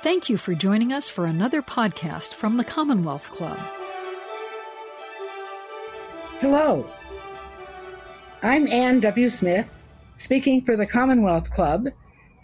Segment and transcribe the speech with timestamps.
[0.00, 3.58] Thank you for joining us for another podcast from the Commonwealth Club.
[6.38, 6.88] Hello.
[8.44, 9.28] I'm Anne W.
[9.28, 9.68] Smith,
[10.16, 11.88] speaking for the Commonwealth Club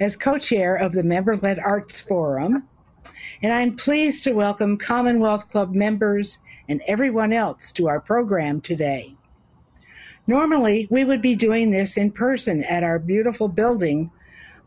[0.01, 2.67] as co chair of the Member Led Arts Forum,
[3.41, 9.15] and I'm pleased to welcome Commonwealth Club members and everyone else to our program today.
[10.27, 14.11] Normally, we would be doing this in person at our beautiful building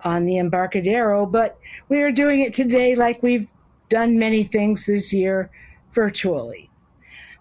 [0.03, 1.57] on the Embarcadero, but
[1.89, 3.47] we are doing it today like we've
[3.89, 5.49] done many things this year
[5.93, 6.69] virtually.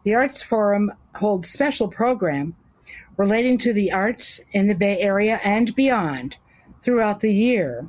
[0.04, 2.54] The Arts Forum holds special program
[3.16, 6.36] relating to the arts in the Bay Area and beyond
[6.80, 7.88] throughout the year.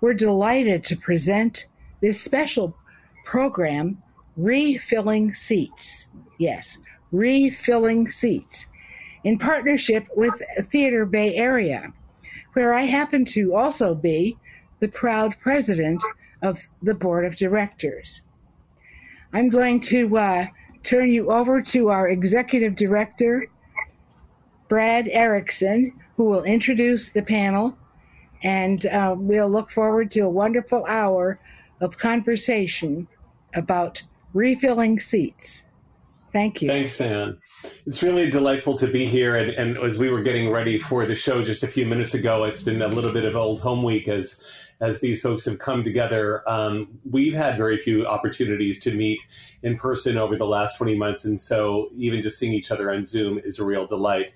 [0.00, 1.66] We're delighted to present
[2.00, 2.76] this special
[3.24, 4.02] program,
[4.36, 6.06] Refilling Seats.
[6.38, 6.78] Yes,
[7.12, 8.66] Refilling Seats,
[9.24, 10.40] in partnership with
[10.70, 11.92] Theatre Bay Area
[12.54, 14.36] where I happen to also be
[14.80, 16.02] the proud president
[16.42, 18.20] of the board of directors.
[19.32, 20.46] I'm going to uh,
[20.82, 23.46] turn you over to our executive director,
[24.68, 27.76] Brad Erickson, who will introduce the panel,
[28.42, 31.40] and uh, we'll look forward to a wonderful hour
[31.80, 33.08] of conversation
[33.54, 35.64] about refilling seats.
[36.34, 36.68] Thank you.
[36.68, 37.38] Thanks, Anne.
[37.86, 39.36] It's really delightful to be here.
[39.36, 42.42] And, and, as we were getting ready for the show just a few minutes ago,
[42.42, 44.42] it's been a little bit of old home week as
[44.80, 46.42] as these folks have come together.
[46.50, 49.20] Um, we've had very few opportunities to meet
[49.62, 51.24] in person over the last 20 months.
[51.24, 54.32] And so even just seeing each other on Zoom is a real delight.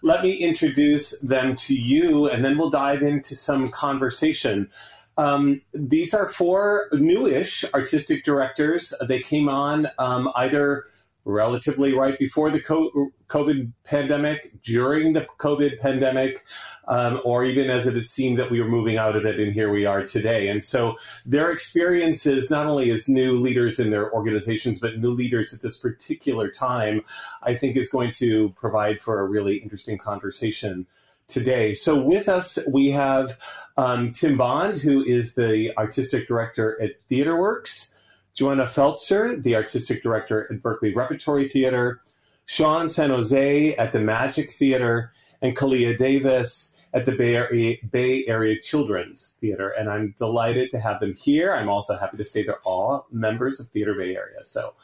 [0.00, 4.70] Let me introduce them to you, and then we'll dive into some conversation.
[5.18, 8.94] Um, these are four newish artistic directors.
[9.06, 10.86] They came on um, either
[11.24, 16.44] relatively right before the COVID pandemic, during the COVID pandemic,
[16.88, 19.52] um, or even as it had seemed that we were moving out of it, and
[19.52, 20.48] here we are today.
[20.48, 25.54] And so their experiences, not only as new leaders in their organizations, but new leaders
[25.54, 27.02] at this particular time,
[27.42, 30.86] I think is going to provide for a really interesting conversation
[31.28, 31.72] today.
[31.72, 33.38] So with us, we have
[33.76, 37.88] um, Tim Bond, who is the artistic director at TheatreWorks.
[38.34, 42.00] Johanna Pfaelzer, the artistic director at Berkeley Repertory Theater,
[42.46, 45.12] Sean San Jose at the Magic Theatre,
[45.42, 49.70] and Khalia Davis at the Bay Area, Bay Area Children's Theatre.
[49.70, 51.52] And I'm delighted to have them here.
[51.52, 54.44] I'm also happy to say they're all members of Theatre Bay Area.
[54.44, 54.74] So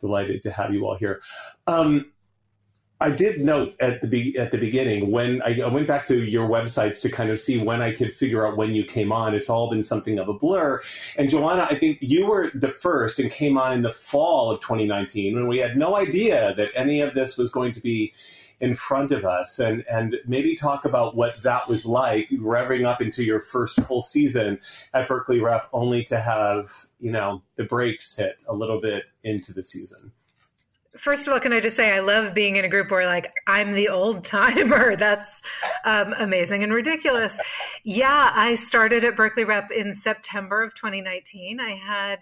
[0.00, 1.20] delighted to have you all here.
[1.66, 2.12] Um,
[3.02, 6.22] I did note at the be- at the beginning when I, I, went back to
[6.22, 9.34] your websites to kind of see when I could figure out when you came on.
[9.34, 10.82] It's all been something of a blur.
[11.16, 14.60] And Johanna, I think you were the first and came on in the fall of
[14.60, 18.12] 2019 when we had no idea that any of this was going to be
[18.60, 19.58] in front of us.
[19.58, 24.02] And and maybe talk about what that was like, revving up into your first full
[24.02, 24.60] season
[24.92, 29.54] at Berkeley Rep, only to have you know the brakes hit a little bit into
[29.54, 30.12] the season.
[30.98, 33.32] First of all, can I just say I love being in a group where like
[33.46, 34.96] I'm the old timer.
[34.98, 35.40] That's
[35.84, 37.38] um, amazing and ridiculous.
[37.84, 41.60] Yeah, I started at Berkeley Rep in September of 2019.
[41.60, 42.18] I had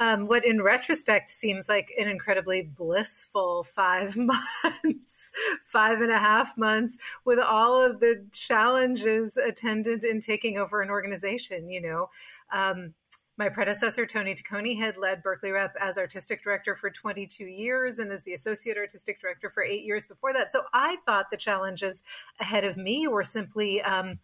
[0.00, 5.32] um, what, in retrospect, seems like an incredibly blissful five months,
[5.66, 10.90] five and a half months, with all of the challenges attendant in taking over an
[10.90, 11.68] organization.
[11.68, 12.10] You know.
[12.52, 12.94] Um,
[13.38, 18.10] my predecessor, Tony Taccone, had led Berkeley Rep as artistic director for 22 years and
[18.10, 20.50] as the associate artistic director for eight years before that.
[20.50, 22.02] So I thought the challenges
[22.40, 24.18] ahead of me were simply um,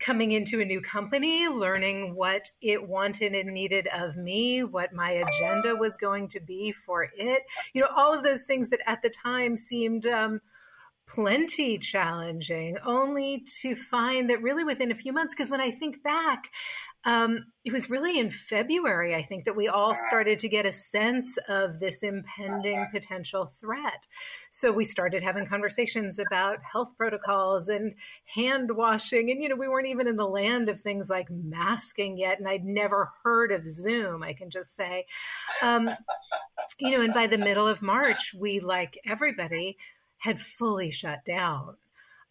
[0.00, 5.10] coming into a new company, learning what it wanted and needed of me, what my
[5.10, 7.42] agenda was going to be for it.
[7.74, 10.06] You know, all of those things that at the time seemed.
[10.06, 10.40] Um,
[11.08, 16.02] plenty challenging, only to find that really within a few months, because when I think
[16.02, 16.48] back,
[17.06, 20.72] um, it was really in February, I think, that we all started to get a
[20.72, 24.08] sense of this impending potential threat.
[24.50, 27.94] So we started having conversations about health protocols and
[28.34, 29.30] hand washing.
[29.30, 32.40] And, you know, we weren't even in the land of things like masking yet.
[32.40, 35.06] And I'd never heard of Zoom, I can just say.
[35.62, 35.88] Um,
[36.80, 39.78] you know, and by the middle of March, we, like everybody,
[40.18, 41.76] had fully shut down.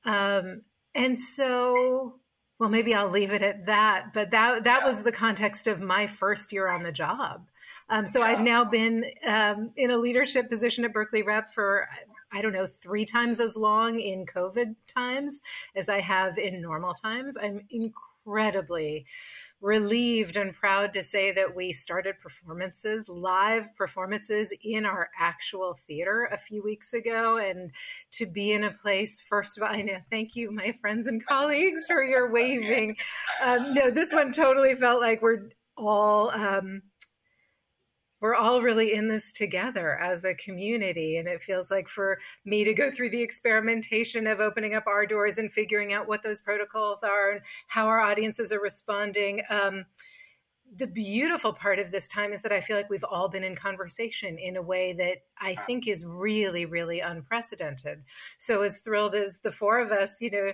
[0.04, 0.64] Um,
[0.94, 2.20] and so
[2.60, 4.14] well, maybe I'll leave it at that.
[4.14, 4.88] But that that yeah.
[4.88, 7.48] was the context of my first year on the job.
[7.90, 8.26] Um, so yeah.
[8.26, 11.88] I've now been um, in a leadership position at Berkeley Rep for
[12.32, 15.40] I don't know three times as long in COVID times
[15.76, 17.38] as I have in normal times.
[17.42, 19.06] I'm incredibly
[19.66, 26.30] relieved and proud to say that we started performances, live performances in our actual theater
[26.32, 27.38] a few weeks ago.
[27.38, 27.72] And
[28.12, 31.26] to be in a place, first of all, I know, thank you, my friends and
[31.26, 32.96] colleagues, for your waving.
[33.44, 36.84] Um, no, this one totally felt like we're all um,
[38.22, 41.18] we're all really in this together as a community.
[41.18, 45.06] And it feels like for me to go through the experimentation of opening up our
[45.06, 49.42] doors and figuring out what those protocols are and how our audiences are responding.
[49.50, 49.86] Um,
[50.78, 53.56] the beautiful part of this time is that I feel like we've all been in
[53.56, 58.04] conversation in a way that I think is really, really unprecedented.
[58.40, 60.52] So, as thrilled as the four of us, you know,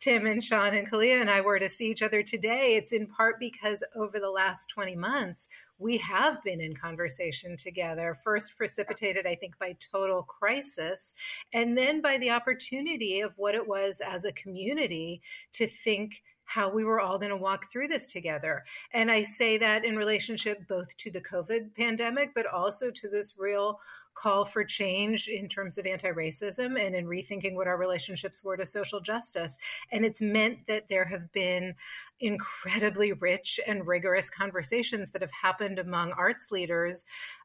[0.00, 3.06] Tim and Sean and Khalia and I were to see each other today, it's in
[3.06, 9.26] part because over the last 20 months, we have been in conversation together, first precipitated,
[9.26, 11.14] I think, by total crisis,
[11.52, 15.20] and then by the opportunity of what it was as a community
[15.54, 18.64] to think how we were all going to walk through this together.
[18.92, 23.34] And I say that in relationship both to the COVID pandemic, but also to this
[23.36, 23.80] real
[24.14, 28.56] call for change in terms of anti racism and in rethinking what our relationships were
[28.56, 29.56] to social justice.
[29.92, 31.74] And it's meant that there have been
[32.20, 37.04] incredibly rich and rigorous conversations that have happened among arts leaders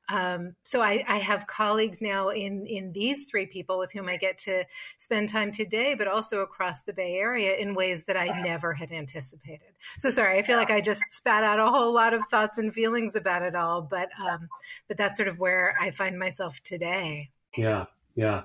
[0.10, 4.18] um, so I, I, have colleagues now in in these three people with whom I
[4.18, 4.64] get to
[4.98, 8.92] spend time today, but also across the Bay Area in ways that I never had
[8.92, 9.74] anticipated.
[10.00, 12.74] So sorry, I feel like I just spat out a whole lot of thoughts and
[12.74, 14.50] feelings about it all, but um,
[14.88, 17.30] but that's sort of where I find myself today.
[17.56, 17.86] Yeah,
[18.16, 18.44] yeah.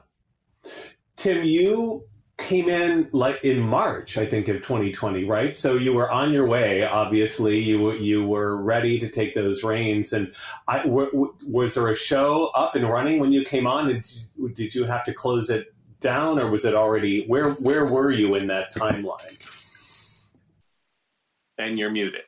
[1.17, 2.05] Tim, you
[2.37, 5.57] came in like in March, I think, of 2020, right?
[5.57, 6.83] So you were on your way.
[6.83, 10.13] Obviously, you you were ready to take those reins.
[10.13, 10.35] And
[10.67, 13.89] I, w- w- was there a show up and running when you came on?
[13.89, 17.25] Did you, did you have to close it down, or was it already?
[17.27, 19.39] Where where were you in that timeline?
[21.57, 22.23] And you're muted.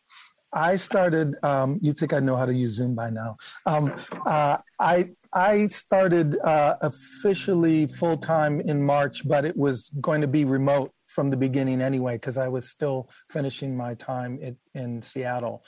[0.57, 1.37] I started.
[1.43, 3.37] Um, you think I know how to use Zoom by now?
[3.67, 3.95] Um,
[4.25, 10.27] uh, I I started uh, officially full time in March, but it was going to
[10.27, 15.03] be remote from the beginning anyway because I was still finishing my time in, in
[15.03, 15.63] Seattle,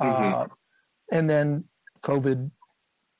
[0.00, 0.34] mm-hmm.
[0.34, 0.46] uh,
[1.10, 1.64] and then
[2.02, 2.50] COVID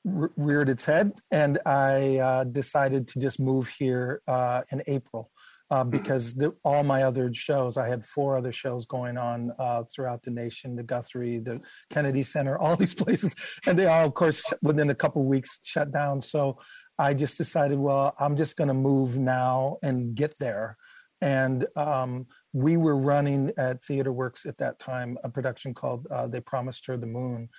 [0.05, 5.31] re- reared its head, and I uh, decided to just move here uh, in April
[5.71, 9.83] uh, because the, all my other shows, I had four other shows going on uh,
[9.93, 11.59] throughout the nation, the Guthrie, the
[11.89, 13.33] Kennedy Center, all these places,
[13.65, 16.21] and they all, of course, within a couple weeks shut down.
[16.21, 16.59] So
[16.99, 20.77] I just decided, well, I'm just going to move now and get there.
[21.21, 26.27] And um, we were running at Theater Works at that time a production called uh,
[26.27, 27.49] "They Promised Her the Moon,"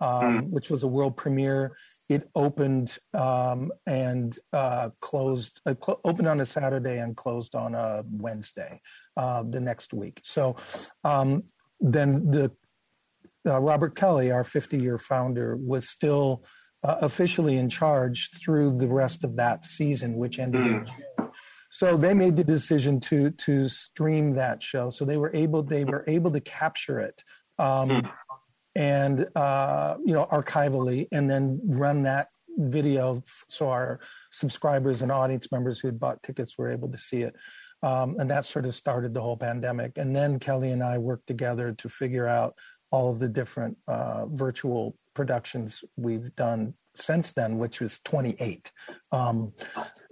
[0.00, 0.50] um, mm.
[0.50, 1.76] which was a world premiere
[2.08, 7.74] it opened um, and uh, closed uh, cl- opened on a saturday and closed on
[7.74, 8.80] a wednesday
[9.16, 10.20] uh, the next week.
[10.22, 10.56] So
[11.04, 11.44] um,
[11.80, 12.52] then the
[13.46, 16.44] uh, robert kelley our 50 year founder was still
[16.82, 20.66] uh, officially in charge through the rest of that season which ended mm.
[20.66, 21.30] in june.
[21.70, 24.88] So they made the decision to to stream that show.
[24.88, 27.22] So they were able they were able to capture it
[27.58, 28.10] um, mm
[28.76, 32.28] and uh, you know archivally, and then run that
[32.58, 34.00] video so our
[34.30, 37.34] subscribers and audience members who had bought tickets were able to see it.
[37.82, 39.98] Um, and that sort of started the whole pandemic.
[39.98, 42.54] And then Kelley and I worked together to figure out
[42.90, 48.72] all of the different uh, virtual productions we've done since then, which was 28
[49.12, 49.52] um,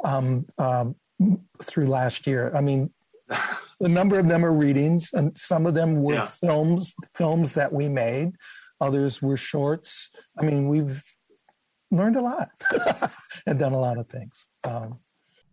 [0.05, 0.95] um, um,
[1.63, 2.55] through last year.
[2.55, 2.91] I mean,
[3.81, 6.27] a number of them are readings, and some of them were yeah.
[6.27, 8.33] films, films that we made.
[8.85, 10.11] Others were shorts.
[10.39, 11.03] I mean, we've
[11.91, 12.51] learned a lot
[13.47, 14.49] and done a lot of things.
[14.65, 14.99] Um,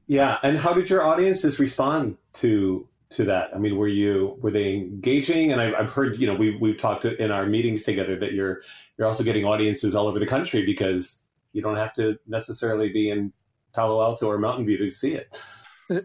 [0.07, 3.49] yeah, and how did your audiences respond to to that?
[3.55, 5.51] I mean, were you were they engaging?
[5.51, 8.61] And I, have heard, you know, we we've talked in our meetings together that you're
[8.97, 11.21] you're also getting audiences all over the country because
[11.53, 13.31] you don't have to necessarily be in
[13.73, 15.35] Palo Alto or Mountain View to see it.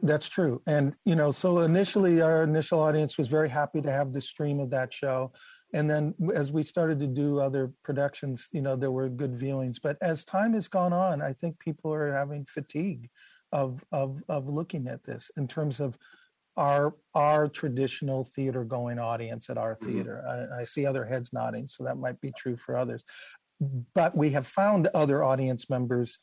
[0.02, 0.62] That's true.
[0.66, 4.58] And, you know, so initially our initial audience was very happy to have the stream
[4.58, 5.32] of that show.
[5.72, 9.76] And then as we started to do other productions, you know, there were good viewings.
[9.82, 13.10] But as time has gone on, I think people are having fatigue
[13.52, 15.96] of of of looking at this in terms of
[16.56, 19.86] our our traditional theater going audience at our mm-hmm.
[19.86, 20.24] theater.
[20.26, 20.52] Mm-hmm.
[20.52, 23.04] I, I see other heads nodding, so that might be true for others.
[23.94, 26.18] But we have found other audience members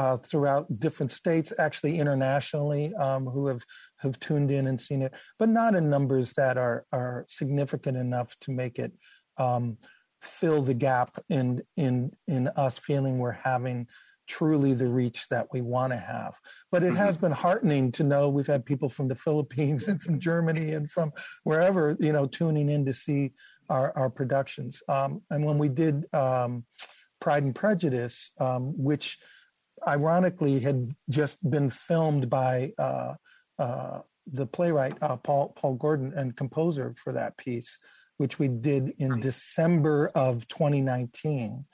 [0.00, 3.62] uh, throughout different states, actually internationally, um, who have
[3.98, 8.34] have tuned in and seen it, but not in numbers that are are significant enough
[8.40, 8.92] to make it
[9.36, 9.76] um,
[10.22, 13.86] fill the gap in in in us feeling we're having
[14.26, 16.34] truly the reach that we want to have.
[16.72, 17.26] But it has mm-hmm.
[17.26, 21.12] been heartening to know we've had people from the Philippines and from Germany and from
[21.44, 23.32] wherever you know tuning in to see
[23.68, 24.82] our our productions.
[24.88, 26.64] Um, and when we did um,
[27.20, 29.18] Pride and Prejudice, um, which
[29.86, 33.14] ironically had just been filmed by uh,
[33.58, 37.78] uh, the playwright uh, Paul Paul Gordon and composer for that piece.
[38.18, 41.64] which we did in December of 2019.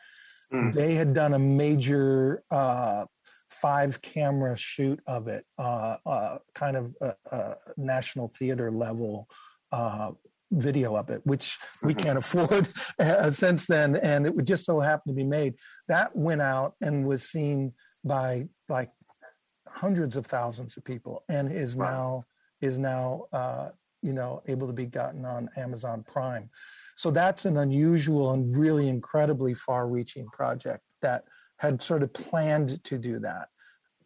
[0.52, 0.72] Mm.
[0.72, 3.06] They had done a major uh,
[3.50, 9.28] five camera shoot of it, uh, uh, kind of a, a, national theater level
[9.72, 10.12] uh,
[10.52, 12.02] video of it, which we mm-hmm.
[12.02, 13.96] can't afford uh, since then.
[13.96, 15.54] And it would just so happen to be made.
[15.88, 17.72] That went out and was seen
[18.06, 18.90] by like
[19.68, 22.25] hundreds of thousands of people and is now
[22.60, 23.68] is now uh,
[24.02, 26.48] you know able to be gotten on Amazon Prime.
[26.96, 31.25] So that's an unusual and really incredibly far-reaching project that
[31.58, 33.48] had sort of planned to do that.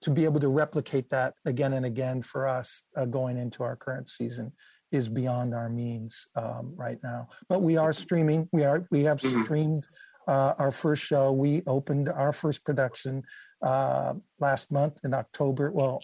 [0.02, 3.76] To be able to replicate that again and again for us uh, going into our
[3.76, 4.52] current season
[4.90, 7.28] is beyond our means um, right now.
[7.48, 8.48] But we are streaming.
[8.52, 9.44] We are we have mm-hmm.
[9.44, 9.84] streamed
[10.30, 11.32] uh, our first show.
[11.32, 13.24] We opened our first production
[13.62, 15.72] uh, last month in October.
[15.72, 16.00] Well,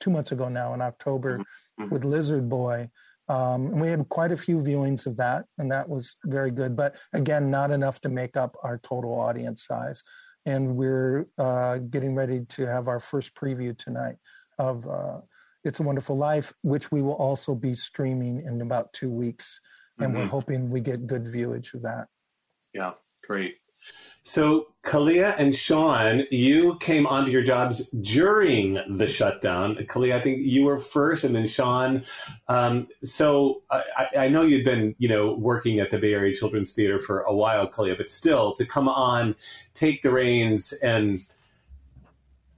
[0.00, 1.82] two months ago now in October mm-hmm.
[1.82, 1.94] mm-hmm.
[1.94, 2.90] with Lizard Boy.
[3.28, 6.76] Um, and we had quite a few viewings of that, and that was very good.
[6.76, 10.02] But again, not enough to make up our total audience size.
[10.44, 14.16] And we're uh, getting ready to have our first preview tonight
[14.58, 15.20] of uh,
[15.64, 19.60] It's a Wonderful Life, which we will also be streaming in about two weeks.
[19.98, 20.22] And mm-hmm.
[20.22, 22.08] we're hoping we get good viewage of that.
[22.74, 23.56] Yeah, great.
[24.22, 29.76] So, Khalia and Sean, you came onto your jobs during the shutdown.
[29.76, 32.04] Khalia, I think you were first, and then Sean.
[32.48, 36.74] Um, so, I, I, know you've been, you know, working at the Bay Area Children's
[36.74, 39.34] Theatre for a while, Khalia, but still to come on,
[39.74, 41.20] take the reins, and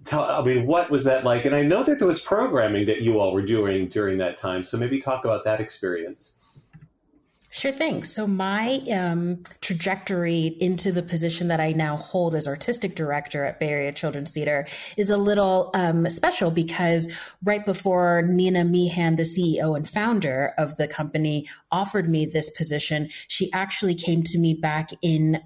[0.05, 0.25] tell.
[0.25, 1.45] I mean, what was that like?
[1.45, 4.65] And I know that there was programming that you all were doing during that time.
[4.65, 6.35] So maybe talk about that experience.
[7.55, 8.03] Sure thing.
[8.03, 13.61] So, my um, trajectory into the position that I now hold as artistic director at
[13.61, 14.67] Bay Area Children's Theatre
[14.97, 17.13] is a little um, special because
[17.45, 23.11] right before Nina Meehan, the CEO and founder of the company, offered me this position,
[23.29, 25.39] she actually came to me back in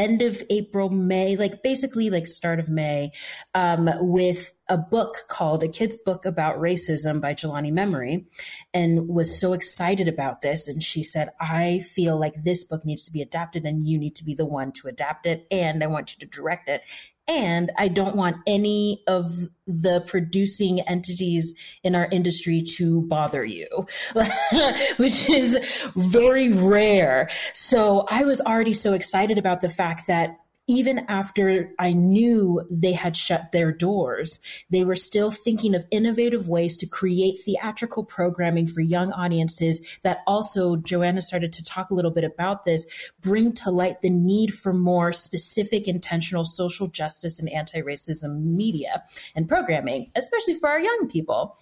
[0.00, 3.12] end of April, May, like basically like start of May,
[3.54, 8.26] um, with a book called A Kid's Book About Racism by Jelani Memory
[8.72, 10.68] and was so excited about this.
[10.68, 14.16] And she said, I feel like this book needs to be adapted and you need
[14.16, 15.46] to be the one to adapt it.
[15.50, 16.82] And I want you to direct it.
[17.30, 19.30] And I don't want any of
[19.68, 23.86] the producing entities in our industry to bother you,
[24.96, 25.56] which is
[25.94, 27.30] very rare.
[27.52, 30.39] So I was already so excited about the fact that
[30.70, 34.38] even after I knew they had shut their doors,
[34.70, 40.20] they were still thinking of innovative ways to create theatrical programming for young audiences that
[40.28, 42.86] also, Johanna started to talk a little bit about this,
[43.20, 49.02] bring to light the need for more specific, intentional social justice and anti racism media
[49.34, 51.58] and programming, especially for our young people.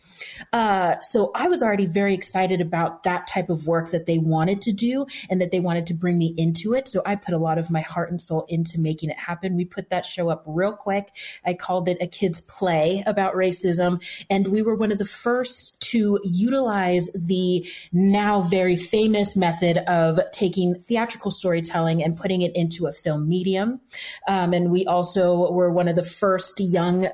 [0.53, 4.61] Uh, so I was already very excited about that type of work that they wanted
[4.63, 6.89] to do and that they wanted to bring me into it.
[6.89, 9.57] So I put a lot of my heart and soul into making it happen.
[9.57, 11.09] We put that show up real quick.
[11.47, 14.03] I called it a kids play about racism.
[14.29, 20.19] And we were one of the first to utilize the now very famous method of
[20.33, 23.81] taking theatrical storytelling and putting it into a film medium.
[24.27, 27.09] Um, and we also were one of the first young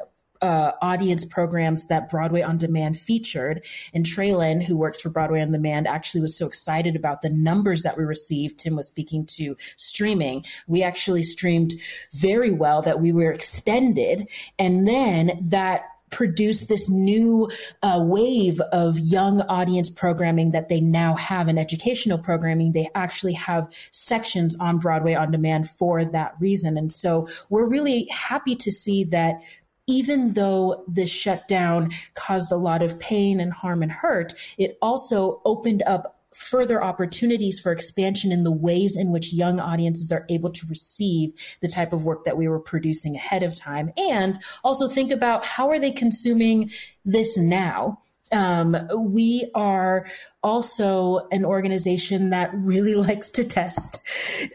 [0.44, 3.64] uh, audience programs that Broadway on Demand featured.
[3.94, 7.82] And Traylon, who works for Broadway on Demand, actually was so excited about the numbers
[7.82, 8.58] that we received.
[8.58, 10.44] Tim was speaking to streaming.
[10.66, 11.72] We actually streamed
[12.12, 14.28] very well that we were extended.
[14.58, 17.50] And then that produced this new
[17.82, 22.72] uh, wave of young audience programming that they now have in educational programming.
[22.72, 26.76] They actually have sections on Broadway on demand for that reason.
[26.76, 29.40] And so we're really happy to see that
[29.86, 35.40] even though this shutdown caused a lot of pain and harm and hurt, it also
[35.44, 40.50] opened up further opportunities for expansion in the ways in which young audiences are able
[40.50, 43.92] to receive the type of work that we were producing ahead of time.
[43.96, 46.70] And also think about how are they consuming
[47.04, 48.00] this now
[48.34, 50.06] um, we are
[50.42, 54.06] also an organization that really likes to test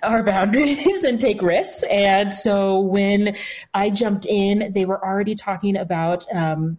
[0.03, 1.83] our boundaries and take risks.
[1.83, 3.35] And so when
[3.73, 6.77] I jumped in, they were already talking about um,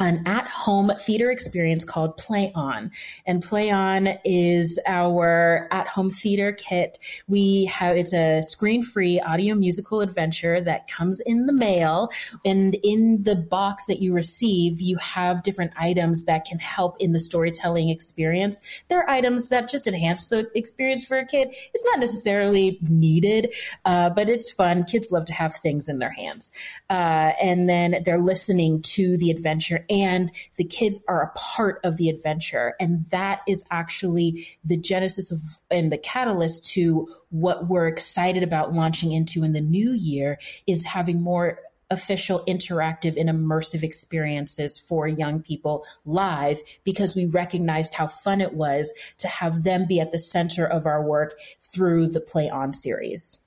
[0.00, 2.90] an at-home theater experience called Play On.
[3.26, 6.98] And Play On is our at-home theater kit.
[7.28, 12.10] We have it's a screen-free audio musical adventure that comes in the mail
[12.44, 17.12] and in the box that you receive, you have different items that can help in
[17.12, 18.60] the storytelling experience.
[18.88, 21.54] There are items that just enhance the experience for a kid.
[21.74, 23.54] It's not necessarily needed,
[23.84, 24.84] uh, but it's fun.
[24.84, 26.50] Kids love to have things in their hands.
[26.88, 31.96] Uh, and then they're listening to the adventure and the kids are a part of
[31.96, 32.74] the adventure.
[32.80, 38.72] And that is actually the genesis of and the catalyst to what we're excited about
[38.72, 41.58] launching into in the new year is having more
[41.90, 48.54] official interactive and immersive experiences for young people live because we recognized how fun it
[48.54, 52.72] was to have them be at the center of our work through the Play On
[52.72, 53.38] series.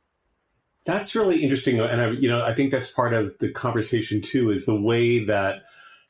[0.85, 4.51] That's really interesting, and I, you know, I think that's part of the conversation too.
[4.51, 5.63] Is the way that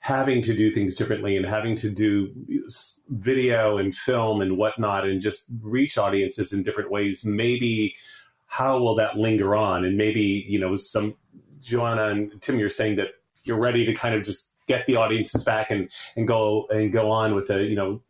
[0.04, 2.30] having to do things differently and having to do
[3.08, 7.24] video and film and whatnot, and just reach audiences in different ways.
[7.24, 7.96] Maybe
[8.46, 9.86] how will that linger on?
[9.86, 11.16] And maybe you know, some
[11.62, 13.12] Johanna and Tim, you're saying that
[13.44, 17.10] you're ready to kind of just get the audiences back and, and go and go
[17.10, 18.02] on with a you know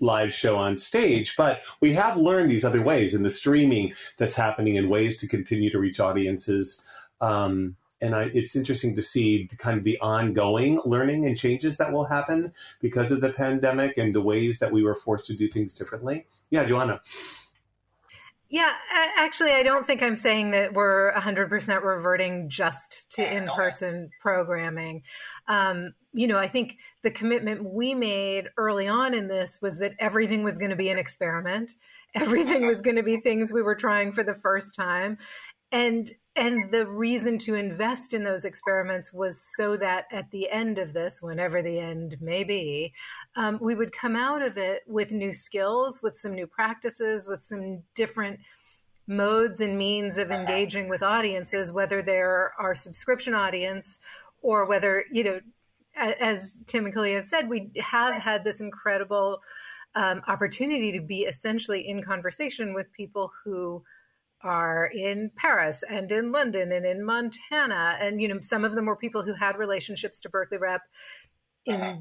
[0.00, 1.34] live show on stage.
[1.34, 5.26] But we have learned these other ways in the streaming that's happening and ways to
[5.26, 6.82] continue to reach audiences.
[7.22, 11.76] Um, and I, it's interesting to see the kind of the ongoing learning and changes
[11.78, 15.36] that will happen because of the pandemic and the ways that we were forced to
[15.36, 16.26] do things differently.
[16.50, 17.00] Yeah, Johanna.
[18.50, 18.70] Yeah,
[19.18, 25.02] actually, I don't think I'm saying that we're 100% reverting just to in person programming.
[25.48, 29.92] Um, you know, I think the commitment we made early on in this was that
[29.98, 31.72] everything was going to be an experiment,
[32.14, 35.18] everything was going to be things we were trying for the first time.
[35.72, 40.78] And and the reason to invest in those experiments was so that at the end
[40.78, 42.92] of this, whenever the end may be,
[43.34, 47.42] um, we would come out of it with new skills, with some new practices, with
[47.42, 48.38] some different
[49.08, 53.98] modes and means of engaging with audiences, whether they're our subscription audience
[54.40, 55.40] or whether, you know,
[55.96, 59.40] as Tim and Khalia have said, we have had this incredible
[59.96, 63.82] um, opportunity to be essentially in conversation with people who
[64.42, 67.96] are in Paris and in London and in Montana.
[68.00, 70.82] And, you know, some of them were people who had relationships to Berkeley Rep
[71.66, 71.96] in uh-huh.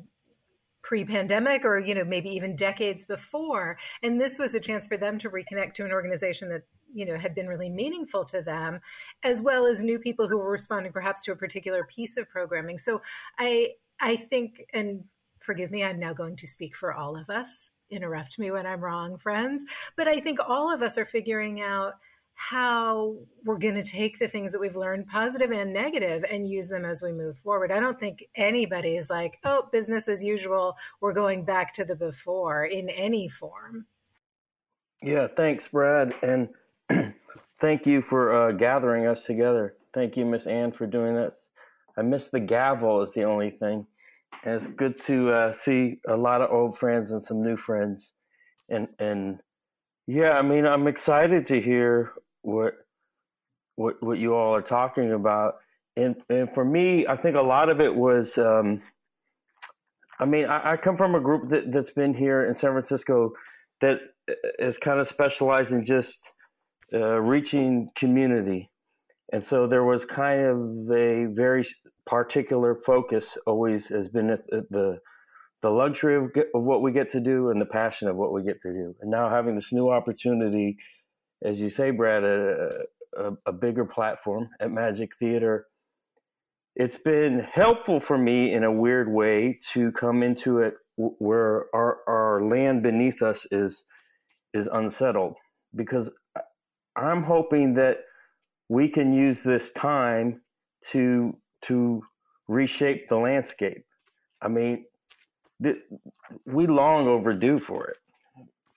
[0.84, 3.78] pre-pandemic or, you know, maybe even decades before.
[4.04, 6.64] And this was a chance for them to reconnect to an organization that,
[6.94, 8.80] you know, had been really meaningful to them,
[9.24, 12.78] as well as new people who were responding perhaps to a particular piece of programming.
[12.78, 13.02] So
[13.38, 15.04] I I think and
[15.40, 17.70] forgive me, I'm now going to speak for all of us.
[17.90, 19.64] Interrupt me when I'm wrong, friends.
[19.96, 21.94] But I think all of us are figuring out
[22.38, 26.70] how we're going to take the things that we've learned, positive and negative, and use
[26.70, 27.72] them as we move forward.
[27.72, 30.76] I don't think anybody is like, oh, business as usual.
[31.02, 33.88] We're going back to the before in any form.
[35.02, 36.14] Yeah, thanks, Brad.
[36.22, 36.50] And
[37.60, 39.74] thank you for uh, gathering us together.
[39.96, 41.34] Thank you, Miss Anne, for doing this.
[41.98, 43.88] I missed the gavel, is the only thing.
[44.44, 48.14] And it's good to uh, see a lot of old friends and some new friends.
[48.70, 49.40] And, and
[50.06, 52.74] yeah, I mean, I'm excited to hear what
[53.76, 55.56] what what you all are talking about.
[55.96, 58.38] And and for me, I think a lot of it was.
[58.38, 58.82] Um,
[60.20, 63.34] I mean, I, I come from a group that, that's been here in San Francisco
[63.82, 64.00] that
[64.58, 66.32] is kind of specialized in just
[66.94, 68.72] uh, reaching community.
[69.32, 70.58] And so there was kind of
[70.92, 71.68] a very
[72.06, 75.00] particular focus always has been at the
[75.62, 78.44] the luxury of, of what we get to do and the passion of what we
[78.44, 78.96] get to do.
[79.02, 80.78] And now having this new opportunity
[81.44, 82.70] as you say, Brad, a,
[83.18, 85.68] a, a bigger platform at Magic Theatre.
[86.76, 92.00] It's been helpful for me in a weird way to come into it where our,
[92.08, 93.84] our land beneath us is
[94.54, 95.36] is unsettled
[95.76, 96.10] because
[96.96, 98.00] I'm hoping that
[98.70, 100.42] we can use this time
[100.92, 102.02] to to
[102.48, 103.86] reshape the landscape.
[104.42, 104.86] I mean,
[105.62, 105.78] th-
[106.46, 107.98] we long overdue for it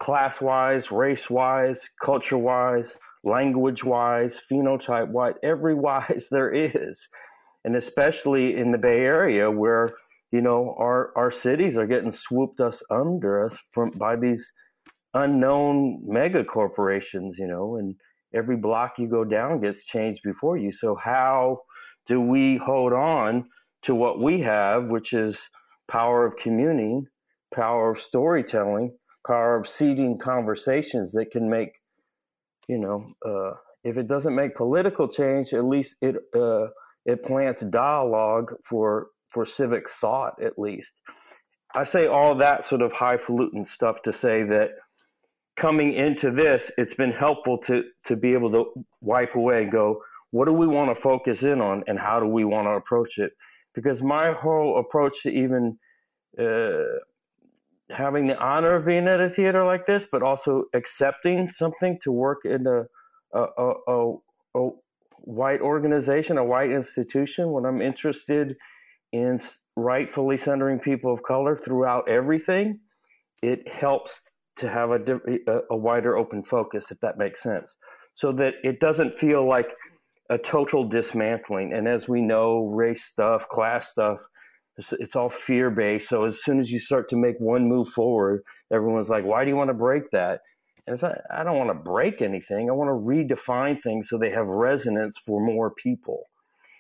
[0.00, 2.90] class wise, race wise, culture wise,
[3.22, 7.08] language wise, phenotype wise, every wise there is.
[7.64, 9.86] And especially in the Bay Area where,
[10.32, 14.44] you know, our, our cities are getting swooped us under us from by these
[15.12, 17.94] unknown mega corporations, you know, and
[18.34, 20.72] every block you go down gets changed before you.
[20.72, 21.58] So how
[22.06, 23.44] do we hold on
[23.82, 25.36] to what we have, which is
[25.90, 27.06] power of communing,
[27.54, 28.96] power of storytelling,
[29.32, 31.70] of seeding conversations that can make,
[32.68, 36.66] you know, uh, if it doesn't make political change, at least it uh,
[37.06, 40.34] it plants dialogue for for civic thought.
[40.42, 40.92] At least,
[41.74, 44.70] I say all that sort of highfalutin stuff to say that
[45.56, 48.64] coming into this, it's been helpful to to be able to
[49.00, 52.26] wipe away and go, what do we want to focus in on, and how do
[52.26, 53.32] we want to approach it?
[53.74, 55.78] Because my whole approach to even
[56.38, 56.98] uh,
[57.94, 62.12] having the honor of being at a theater like this, but also accepting something to
[62.12, 62.84] work in a
[63.32, 64.14] a, a,
[64.54, 64.68] a,
[65.22, 67.52] white organization, a white institution.
[67.52, 68.56] When I'm interested
[69.12, 69.40] in
[69.76, 72.80] rightfully centering people of color throughout everything,
[73.42, 74.20] it helps
[74.58, 75.00] to have a,
[75.70, 77.72] a wider open focus, if that makes sense,
[78.14, 79.68] so that it doesn't feel like
[80.28, 81.72] a total dismantling.
[81.72, 84.18] And as we know, race stuff, class stuff,
[84.80, 86.08] it's, it's all fear based.
[86.08, 89.50] So as soon as you start to make one move forward, everyone's like, why do
[89.50, 90.40] you want to break that?
[90.86, 92.68] And it's like, I don't want to break anything.
[92.68, 96.24] I want to redefine things so they have resonance for more people.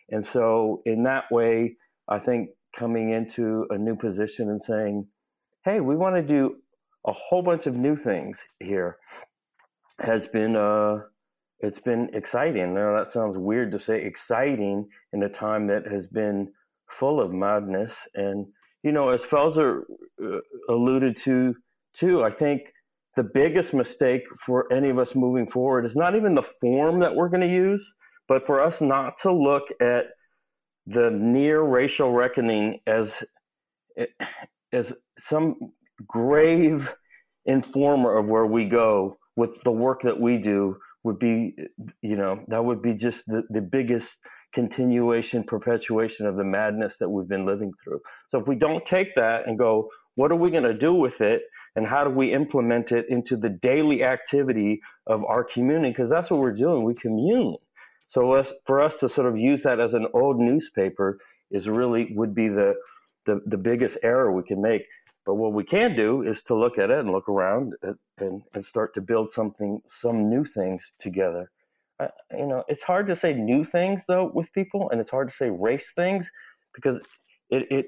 [0.08, 1.76] And so, in that way,
[2.08, 5.06] I think coming into a new position and saying,
[5.64, 6.56] hey, we want to do
[7.06, 8.96] a whole bunch of new things here
[10.00, 10.98] has been uh
[11.62, 12.74] it's been exciting.
[12.74, 16.52] Now that sounds weird to say exciting in a time that has been
[16.98, 17.92] full of madness.
[18.14, 18.46] And
[18.82, 19.82] you know as Pfaelzer
[20.22, 21.54] uh, alluded to
[21.94, 22.62] too, I think
[23.16, 27.14] the biggest mistake for any of us moving forward is not even the form that
[27.14, 27.84] we're going to use,
[28.28, 30.04] but for us not to look at
[30.86, 33.10] the near racial reckoning as
[34.72, 35.56] as some
[36.06, 36.92] grave
[37.46, 41.54] informer of where we go with the work that we do would be
[42.02, 44.08] you know that would be just the, the biggest
[44.52, 49.14] continuation perpetuation of the madness that we've been living through so if we don't take
[49.14, 51.42] that and go what are we going to do with it
[51.76, 56.30] and how do we implement it into the daily activity of our community because that's
[56.30, 57.56] what we're doing we commune
[58.10, 61.18] so for us to sort of use that as an old newspaper
[61.50, 62.74] is really would be the,
[63.26, 64.82] the, the biggest error we can make.
[65.24, 68.42] But what we can do is to look at it and look around uh, and,
[68.52, 71.50] and start to build something, some new things together.
[72.36, 75.34] You know, it's hard to say new things though with people, and it's hard to
[75.34, 76.30] say race things
[76.74, 77.00] because
[77.50, 77.86] it it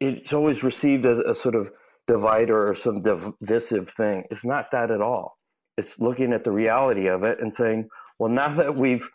[0.00, 1.70] it's always received as a sort of
[2.06, 4.24] divider or some divisive thing.
[4.30, 5.38] It's not that at all.
[5.78, 9.08] It's looking at the reality of it and saying, well, now that we've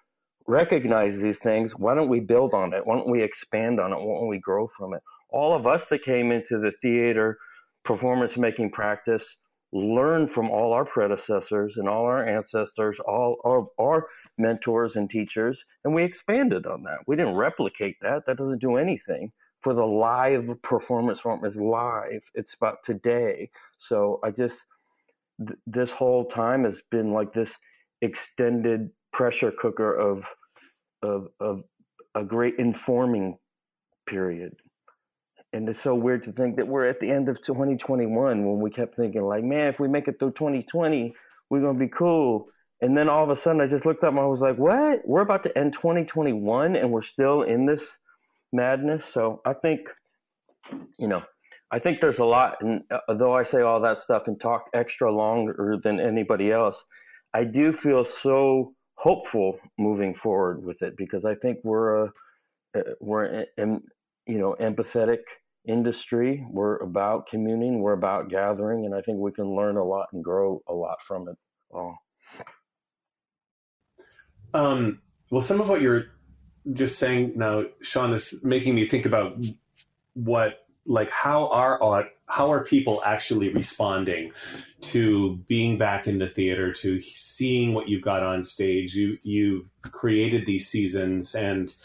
[0.48, 2.86] recognize these things, why don't we build on it?
[2.86, 3.98] Why don't we expand on it?
[3.98, 5.02] Why don't we grow from it?
[5.30, 7.38] All of us that came into the theater
[7.84, 9.24] performance making practice
[9.74, 15.64] learned from all our predecessors and all our ancestors, all of our mentors and teachers,
[15.84, 17.00] and we expanded on that.
[17.06, 18.26] We didn't replicate that.
[18.26, 19.32] That doesn't do anything.
[19.62, 22.22] For the live performance form is live.
[22.36, 23.50] It's about today.
[23.80, 24.58] So I just
[25.46, 27.52] th- this whole time has been like this
[28.02, 30.24] extended pressure cooker of
[31.04, 31.64] of, of
[32.16, 33.38] a great informing
[34.08, 34.56] period.
[35.54, 38.14] And it's so weird to think that we're at the end of 2021
[38.46, 41.14] when we kept thinking, like, man, if we make it through 2020,
[41.50, 42.48] we're to be cool.
[42.82, 45.08] And then all of a sudden, I just looked up and I was like, what?
[45.08, 47.82] We're about to end 2021 and we're still in this
[48.52, 49.04] madness.
[49.12, 49.88] So I think,
[51.00, 51.24] you know,
[51.72, 52.58] I think there's a lot.
[52.62, 56.84] And uh, though I say all that stuff and talk extra longer than anybody else,
[57.34, 62.14] I do feel so hopeful moving forward with it because I think we're a
[63.00, 63.82] we're in,
[64.28, 65.20] you know empathetic
[65.68, 66.46] industry.
[66.50, 67.82] We're about communing.
[67.82, 70.98] We're about gathering, and I think we can learn a lot and grow a lot
[71.08, 71.38] from it
[71.72, 71.98] all.
[74.54, 76.06] Um, well, some of what you're
[76.74, 79.38] just saying now, Sean, is making me think about
[80.14, 84.32] what like how are how are people actually responding
[84.82, 89.66] to being back in the theater to seeing what you've got on stage you you've
[89.82, 91.76] created these seasons and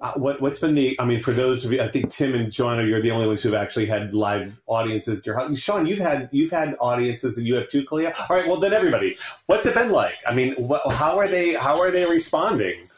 [0.00, 2.52] uh, what what's been the I mean for those of you I think Tim and
[2.52, 5.24] Johanna you're the only ones who've actually had live audiences.
[5.26, 8.14] Your Sean you've had you've had audiences and you have too Khalia?
[8.30, 10.14] All right well then everybody what's it been like?
[10.26, 10.54] I mean
[10.90, 12.88] how are they how are they responding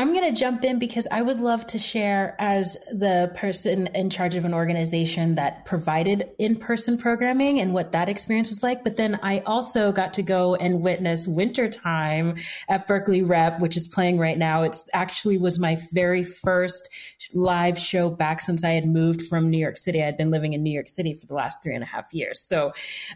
[0.00, 4.08] I'm going to jump in because I would love to share as the person in
[4.08, 8.82] charge of an organization that provided in person programming and what that experience was like.
[8.82, 12.36] But then I also got to go and witness Wintertime
[12.66, 14.62] at Berkeley Rep, which is playing right now.
[14.62, 16.88] It actually was my very first
[17.34, 20.02] live show back since I had moved from New York City.
[20.02, 22.10] I had been living in New York City for the last three and a half
[22.14, 22.40] years.
[22.40, 22.72] So,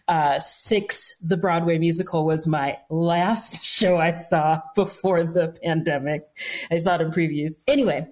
[0.06, 6.28] uh, Six, the Broadway musical, was my last show I saw before the pandemic.
[6.74, 7.52] I saw it in previews.
[7.66, 8.08] Anyway,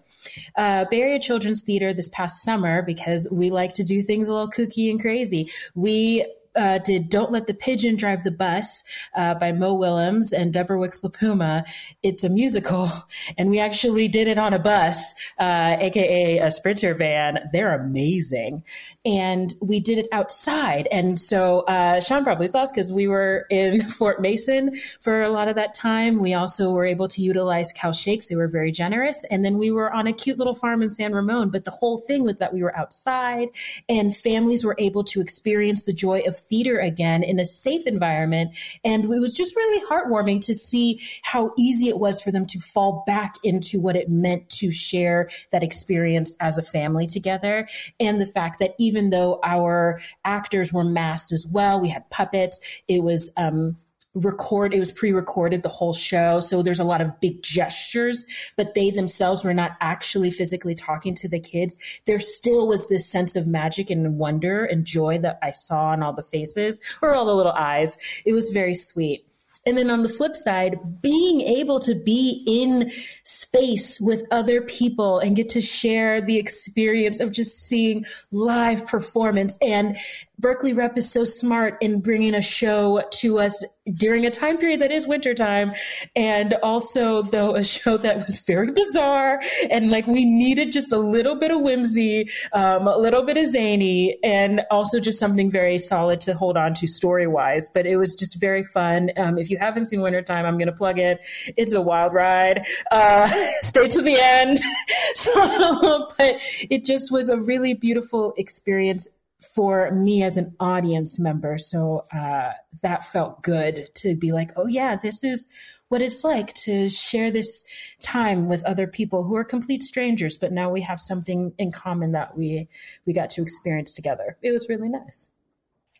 [0.56, 4.50] uh, Bay Children's Theatre this past summer, because we like to do things a little
[4.50, 9.52] kooky and crazy, we uh, did Don't Let the Pigeon Drive the Bus uh, by
[9.52, 11.64] Mo Willems and Deborah Wicks LaPuma.
[12.02, 12.90] It's a musical,
[13.38, 17.38] and we actually did it on a bus, uh, aka a Sprinter van.
[17.52, 18.64] They're amazing.
[19.04, 20.86] And we did it outside.
[20.92, 25.28] And so uh, Sean probably saw us because we were in Fort Mason for a
[25.28, 26.20] lot of that time.
[26.20, 28.28] We also were able to utilize Cal Shakes.
[28.28, 29.24] They were very generous.
[29.24, 31.50] And then we were on a cute little farm in San Ramon.
[31.50, 33.48] But the whole thing was that we were outside
[33.88, 38.52] and families were able to experience the joy of theater again in a safe environment.
[38.84, 42.60] And it was just really heartwarming to see how easy it was for them to
[42.60, 47.68] fall back into what it meant to share that experience as a family together.
[47.98, 52.60] And the fact that even though our actors were masked as well, we had puppets,
[52.88, 53.76] it was, um,
[54.14, 56.40] record it was pre-recorded the whole show.
[56.40, 58.26] So there's a lot of big gestures
[58.56, 61.78] but they themselves were not actually physically talking to the kids.
[62.04, 66.02] There still was this sense of magic and wonder and joy that i saw on
[66.02, 67.96] all the faces or all the little eyes.
[68.24, 69.26] It was very sweet
[69.64, 72.90] and then on the flip side, being able to be in
[73.24, 79.56] space with other people and get to share the experience of just seeing live performance
[79.62, 79.98] and
[80.42, 84.80] Berkeley Rep is so smart in bringing a show to us during a time period
[84.80, 85.72] that is wintertime.
[86.16, 90.98] And also, though, a show that was very bizarre and like we needed just a
[90.98, 95.78] little bit of whimsy, um, a little bit of zany, and also just something very
[95.78, 97.68] solid to hold on to story wise.
[97.68, 99.10] But it was just very fun.
[99.16, 101.20] Um, if you haven't seen Wintertime, I'm going to plug it.
[101.56, 102.66] It's a wild ride.
[102.90, 104.60] Uh, stay to the end.
[105.14, 109.06] so, but it just was a really beautiful experience
[109.44, 111.58] for me as an audience member.
[111.58, 112.52] So uh,
[112.82, 115.46] that felt good to be like, oh, yeah, this is
[115.88, 117.64] what it's like to share this
[118.00, 122.12] time with other people who are complete strangers, but now we have something in common
[122.12, 122.66] that we
[123.04, 124.38] we got to experience together.
[124.40, 125.28] It was really nice.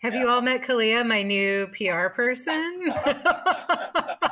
[0.00, 2.86] Have you all met Khalia, my new PR person?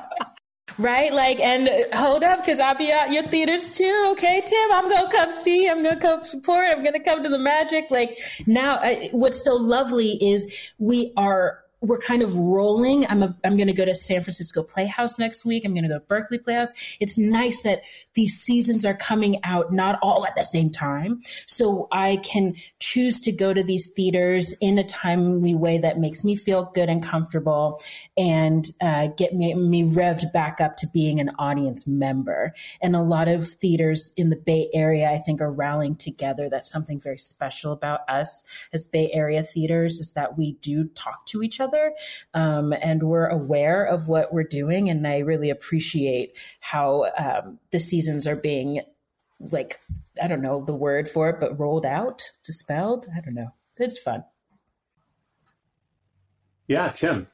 [0.81, 1.13] right?
[1.13, 4.09] Like, and hold up, because I'll be at your theaters too.
[4.13, 5.69] Okay, Tim, I'm gonna come see.
[5.69, 6.69] I'm gonna come support.
[6.71, 7.87] I'm gonna come to the magic.
[7.91, 13.07] Like now, I, what's so lovely is we are we're kind of rolling.
[13.07, 15.65] I'm a, I'm going to go to San Francisco Playhouse next week.
[15.65, 16.73] I'm going to go to Berkeley Playhouse.
[17.01, 17.83] It's nice that
[18.15, 23.23] these seasons are coming out not all at the same time, so I can choose
[23.23, 27.03] to go to these theaters in a timely way that makes me feel good and
[27.03, 27.83] comfortable,
[28.17, 32.55] and uh, get me me revved back up to being an audience member.
[32.83, 36.51] And a lot of theaters in the Bay Area, I think, are rallying together.
[36.51, 41.25] That's something very special about us as Bay Area theaters is that we do talk
[41.27, 41.95] to each other other
[42.35, 44.91] um, and we're aware of what we're doing.
[44.91, 48.83] And I really appreciate how um, the seasons are being
[49.39, 49.79] like,
[50.21, 53.07] I don't know the word for it, but rolled out, dispelled.
[53.17, 53.55] I don't know.
[53.77, 54.25] It's fun.
[56.69, 57.27] Yeah, Tim.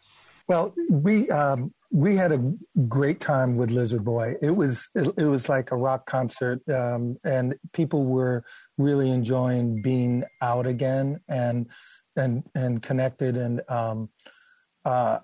[0.48, 2.54] Well, we um, we had a
[2.88, 4.34] great time with Lizard Boy.
[4.40, 8.44] It was it, it was like a rock concert, um, and people were
[8.78, 11.20] really enjoying being out again.
[11.28, 11.66] And
[12.16, 14.08] and and connected and um,
[14.84, 15.18] uh,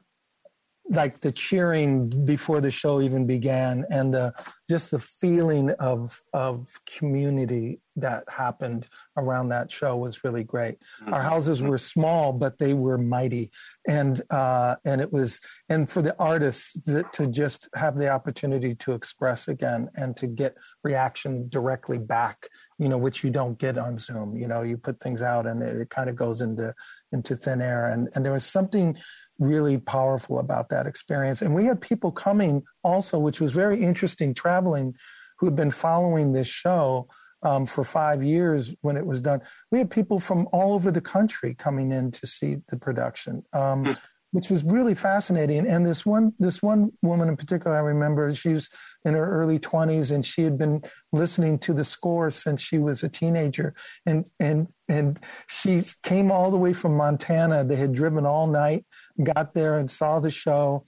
[0.90, 4.32] like the cheering before the show even began and the
[4.72, 10.78] just the feeling of of community that happened around that show was really great.
[11.08, 11.28] Our mm-hmm.
[11.28, 13.50] houses were small but they were mighty.
[13.86, 18.74] And uh and it was and for the artists to, to just have the opportunity
[18.76, 23.76] to express again and to get reaction directly back you know which you don't get
[23.76, 24.38] on zoom.
[24.38, 26.74] You know you put things out and it, it kind of goes into
[27.12, 27.90] into thin air.
[27.90, 28.96] And and there was something
[29.38, 31.42] really powerful about that experience.
[31.42, 34.94] And we had people coming also, which was very interesting, traveling,
[35.38, 37.08] who had been following this show
[37.42, 39.40] um, for five years when it was done.
[39.70, 43.44] We had people from all over the country coming in to see the production.
[43.52, 43.98] Um, mm
[44.32, 45.66] which was really fascinating.
[45.66, 48.70] And this one, this one woman in particular, I remember she was
[49.04, 53.02] in her early twenties and she had been listening to the score since she was
[53.02, 53.74] a teenager.
[54.06, 57.62] And, and, and she came all the way from Montana.
[57.62, 58.86] They had driven all night,
[59.22, 60.84] got there and saw the show.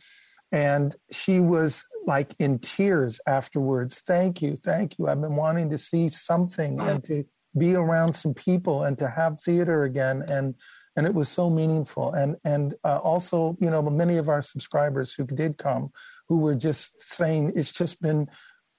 [0.52, 4.02] And she was like in tears afterwards.
[4.06, 4.56] Thank you.
[4.56, 5.08] Thank you.
[5.08, 7.24] I've been wanting to see something and to
[7.56, 10.24] be around some people and to have theater again.
[10.30, 10.54] And,
[10.96, 15.12] and it was so meaningful and and uh, also you know many of our subscribers
[15.12, 15.90] who did come
[16.28, 18.28] who were just saying it's just been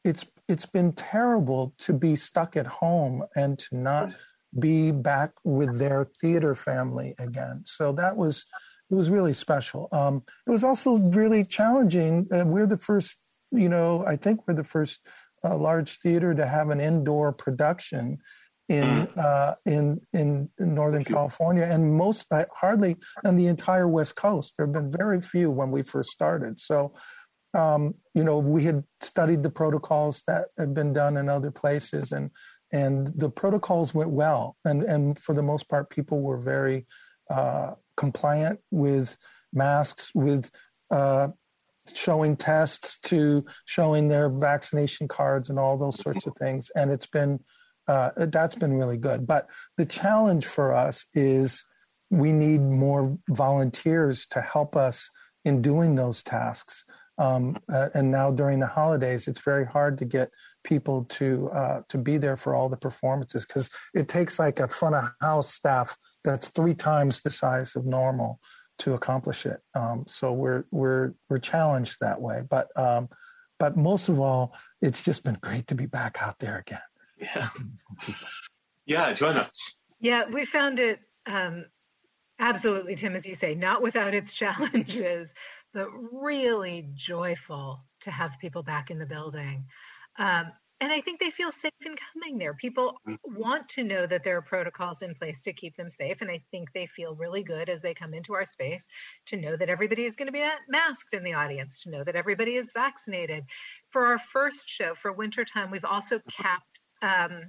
[0.04, 4.16] it's it's been terrible to be stuck at home and to not
[4.60, 8.46] be back with their theater family again so that was
[8.92, 13.18] it was really special um, it was also really challenging uh, we're the first
[13.52, 15.02] you know i think we're the first
[15.44, 18.20] uh, large theater to have an indoor production
[18.68, 19.18] in mm.
[19.18, 24.56] uh, in, in Northern California, and most uh, hardly on the entire West Coast.
[24.58, 26.60] There have been very few when we first started.
[26.60, 26.94] So,
[27.54, 32.12] um, you know, we had studied the protocols that had been done in other places,
[32.12, 32.32] and
[32.72, 36.88] and the protocols went well, and and for the most part, people were very
[37.30, 39.18] uh, compliant with
[39.54, 40.52] masks, with
[40.92, 41.30] uh,
[41.94, 47.08] showing tests to showing their vaccination cards and all those sorts of things, and it's
[47.08, 47.40] been
[47.88, 49.28] uh, that's been really good.
[49.28, 51.64] But the challenge for us is
[52.10, 55.10] we need more volunteers to help us
[55.44, 56.84] in doing those tasks.
[57.18, 60.32] Um, uh, and now during the holidays, it's very hard to get
[60.64, 64.68] people to uh, to be there for all the performances because it takes like a
[64.68, 68.40] front of house staff that's three times the size of normal
[68.80, 69.62] to accomplish it.
[69.74, 72.42] Um, so we're we're we're challenged that way.
[72.50, 73.08] But um,
[73.60, 76.80] but most of all, it's just been great to be back out there again.
[77.18, 77.50] Yeah.
[78.86, 79.48] Yeah, Johanna.
[80.00, 81.66] Yeah, we found it um,
[82.40, 85.30] absolutely, Tim, as you say, not without its challenges,
[85.74, 89.66] but really joyful to have people back in the building.
[90.18, 92.54] Um, and I think they feel safe in coming there.
[92.54, 93.40] People mm-hmm.
[93.40, 96.18] want to know that there are protocols in place to keep them safe.
[96.20, 98.86] And I think they feel really good as they come into our space
[99.28, 102.18] to know that everybody is going to be masked in the audience, to know that
[102.18, 103.46] everybody is vaccinated.
[103.92, 107.44] For our first show for wintertime, we've also capped um,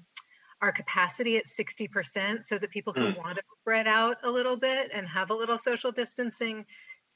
[0.62, 3.18] our capacity at 60% so that people who mm.
[3.18, 6.64] want to spread out a little bit and have a little social distancing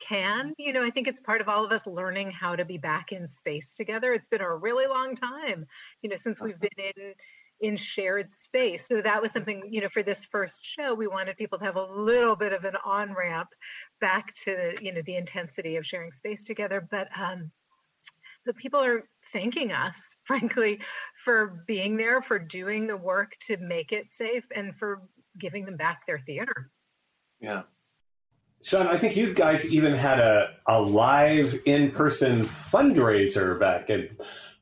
[0.01, 0.55] can.
[0.59, 3.13] You know, I think it's part of all of us learning how to be back
[3.13, 4.13] in space together.
[4.13, 5.67] It's been a really long time,
[6.03, 7.15] you know, since we've been in
[7.61, 8.89] in shared space.
[8.89, 11.77] So that was something, you know, for this first show, we wanted people to have
[11.77, 13.51] a little bit of an on ramp
[14.01, 16.87] back to, you know, the intensity of sharing space together.
[16.91, 17.51] But um,
[18.47, 20.81] the people are thanking us, frankly,
[21.23, 25.03] for being there, for doing the work to make it safe, and for
[25.39, 26.71] giving them back their theater.
[27.41, 27.63] Yeah.
[28.63, 34.09] Sean, I think you guys even had a, a live in person fundraiser back in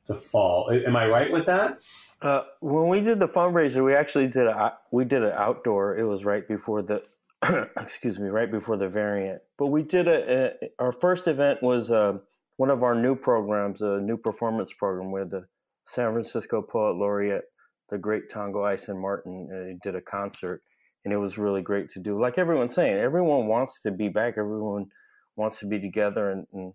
[0.07, 0.71] the fall.
[0.71, 1.79] Am I right with that?
[2.21, 5.97] Uh, when we did the fundraiser, we actually did a we did it outdoor.
[5.97, 7.03] It was right before the
[7.77, 9.41] excuse me, right before the variant.
[9.57, 12.13] But we did a, a our first event was uh,
[12.57, 15.45] one of our new programs, a new performance program, where the
[15.87, 17.45] San Francisco poet laureate,
[17.89, 20.61] the great Tongo Eisen Martin, uh, did a concert
[21.05, 22.19] and it was really great to do.
[22.19, 24.35] Like everyone's saying, everyone wants to be back.
[24.37, 24.87] Everyone
[25.35, 26.73] wants to be together, and, and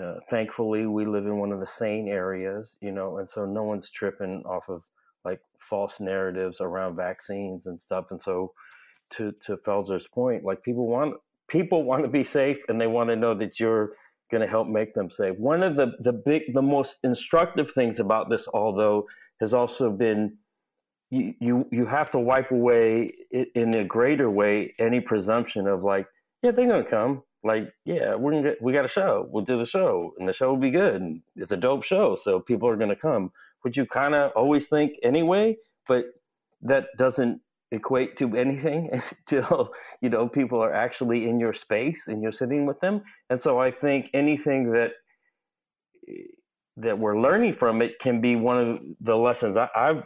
[0.00, 3.62] uh, thankfully, we live in one of the sane areas, you know, and so no
[3.62, 4.82] one's tripping off of
[5.24, 8.06] like false narratives around vaccines and stuff.
[8.10, 8.52] And so,
[9.10, 11.14] to to Pfaelzer's point, like people want
[11.48, 13.92] people want to be safe, and they want to know that you're
[14.30, 15.36] going to help make them safe.
[15.36, 19.06] One of the the big, the most instructive things about this, although,
[19.40, 20.38] has also been
[21.12, 26.06] you, you you have to wipe away in a greater way any presumption of like
[26.42, 27.22] yeah they're gonna come.
[27.44, 29.28] Like yeah we're gonna get, we got a show.
[29.30, 32.18] We'll do the show and the show will be good and it's a dope show
[32.24, 36.06] so people are gonna come which you kind of always think anyway but
[36.62, 38.88] that doesn't equate to anything
[39.30, 39.70] until
[40.00, 43.02] you know people are actually in your space and you're sitting with them.
[43.28, 44.92] And so i think anything that
[46.78, 49.56] that we're learning from it can be one of the lessons.
[49.58, 50.04] I, have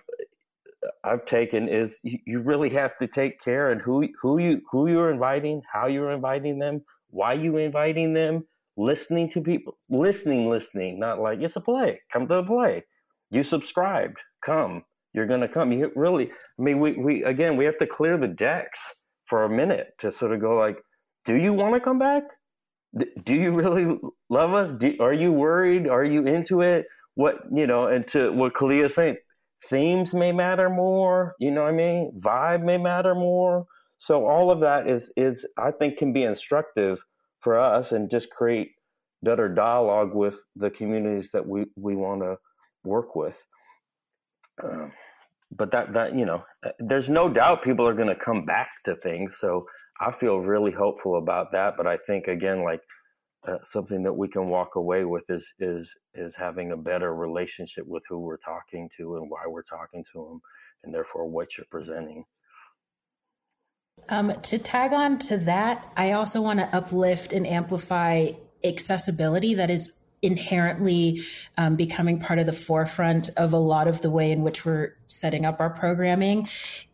[1.04, 5.10] I've taken is you really have to take care and who who you who you're
[5.10, 8.46] inviting, how you're inviting them, why you inviting them,
[8.76, 12.84] listening to people, listening, listening, not like it's a play, come to the play.
[13.30, 14.84] You subscribed, come.
[15.12, 15.72] You're gonna come.
[15.72, 18.78] You really, I mean, we we again we have to clear the decks
[19.26, 20.76] for a minute to sort of go like,
[21.24, 22.22] do you want to come back?
[23.24, 23.98] Do you really
[24.30, 24.72] love us?
[24.78, 25.88] Do, are you worried?
[25.88, 26.86] Are you into it?
[27.14, 27.86] What you know?
[27.86, 29.16] And to what Khalia's saying,
[29.68, 32.12] themes may matter more you know what i mean?
[32.18, 33.66] Vibe may matter more.
[33.98, 36.98] So all of that is is i think can be instructive
[37.40, 38.72] for us and just create
[39.22, 42.36] better dialogue with the communities that we we want to
[42.84, 43.36] work with.
[44.62, 44.92] Um,
[45.56, 48.70] but that that you know uh, there's no doubt people are going to come back
[48.84, 49.36] to things.
[49.38, 49.66] So
[50.00, 51.76] i feel really hopeful about that.
[51.76, 52.80] But i think again like
[53.46, 57.86] uh, something that we can walk away with is is is having a better relationship
[57.86, 60.40] with who we're talking to and why we're talking to them,
[60.84, 62.24] and therefore what you're presenting.
[64.08, 68.30] Um, to tag on to that, I also want to uplift and amplify
[68.62, 71.22] accessibility that is inherently
[71.56, 74.96] um, becoming part of the forefront of a lot of the way in which we're
[75.06, 76.48] setting up our programming.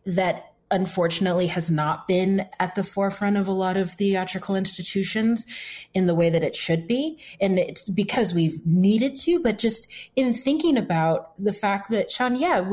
[0.05, 5.45] That unfortunately has not been at the forefront of a lot of theatrical institutions
[5.93, 7.19] in the way that it should be.
[7.39, 12.35] And it's because we've needed to, but just in thinking about the fact that, Sean,
[12.35, 12.69] yeah,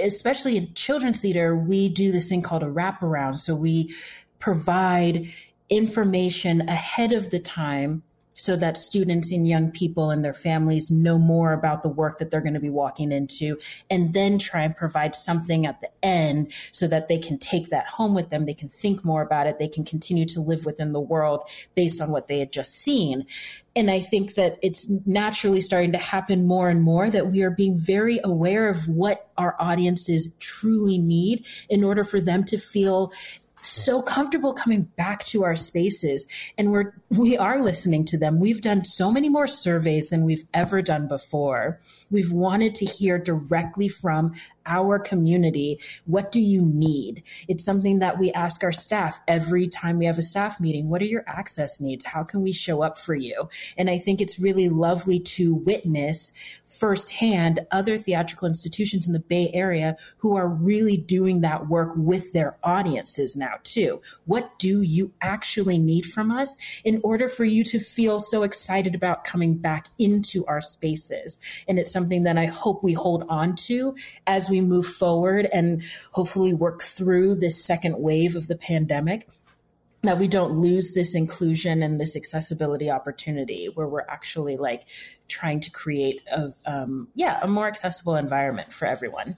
[0.00, 3.38] especially in children's theater, we do this thing called a wraparound.
[3.38, 3.94] So we
[4.40, 5.32] provide
[5.70, 8.02] information ahead of the time
[8.34, 12.30] so that students and young people and their families know more about the work that
[12.30, 13.58] they're going to be walking into
[13.90, 17.86] and then try and provide something at the end so that they can take that
[17.86, 20.92] home with them they can think more about it they can continue to live within
[20.92, 21.42] the world
[21.74, 23.26] based on what they had just seen.
[23.76, 27.50] And I think that it's naturally starting to happen more and more that we are
[27.50, 33.12] being very aware of what our audiences truly need in order for them to feel
[33.62, 36.26] so comfortable coming back to our spaces.
[36.58, 38.40] And we're we are listening to them.
[38.40, 41.80] We've done so many more surveys than we've ever done before.
[42.10, 44.34] We've wanted to hear directly from
[44.66, 47.22] our community what do you need?
[47.48, 50.88] It's something that we ask our staff every time we have a staff meeting.
[50.88, 52.04] What are your access needs?
[52.04, 53.48] How can we show up for you?
[53.76, 56.32] And i think it's really lovely to witness
[56.66, 62.32] firsthand other theatrical institutions in the bay area who are really doing that work with
[62.32, 64.00] their audiences now too.
[64.26, 68.94] What do you actually need from us in order for you to feel so excited
[68.94, 71.38] about coming back into our spaces?
[71.68, 73.94] And it's something that i hope we hold on to
[74.26, 75.82] as we move forward and
[76.12, 79.28] hopefully work through this second wave of the pandemic
[80.02, 84.84] that we don't lose this inclusion and this accessibility opportunity where we're actually like
[85.28, 89.36] trying to create a um, yeah a more accessible environment for everyone.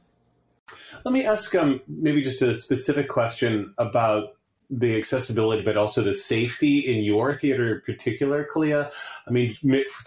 [1.04, 4.36] Let me ask um, maybe just a specific question about
[4.74, 8.90] the accessibility, but also the safety in your theater in particular, Khalia.
[9.28, 9.54] I mean,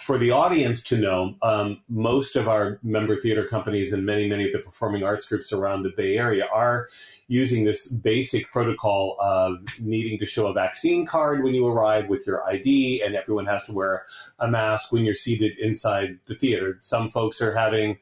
[0.02, 4.46] for the audience to know, um, most of our member theater companies and many, many
[4.48, 6.90] of the performing arts groups around the Bay Area are
[7.28, 12.26] using this basic protocol of needing to show a vaccine card when you arrive with
[12.26, 14.06] your ID, and everyone has to wear
[14.40, 16.78] a mask when you're seated inside the theater.
[16.80, 18.00] Some folks are having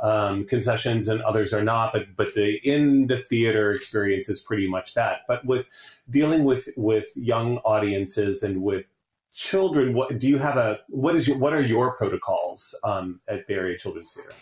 [0.00, 4.68] um, concessions and others are not, but but the in the theater experience is pretty
[4.68, 5.20] much that.
[5.26, 5.68] But with
[6.10, 8.86] dealing with with young audiences and with
[9.34, 13.44] children, what do you have a what is your what are your protocols um, at
[13.48, 14.32] Area Children's Theater?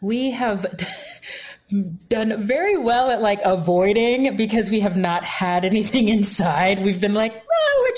[0.00, 0.66] We have
[2.08, 6.82] done very well at like avoiding because we have not had anything inside.
[6.82, 7.42] We've been like,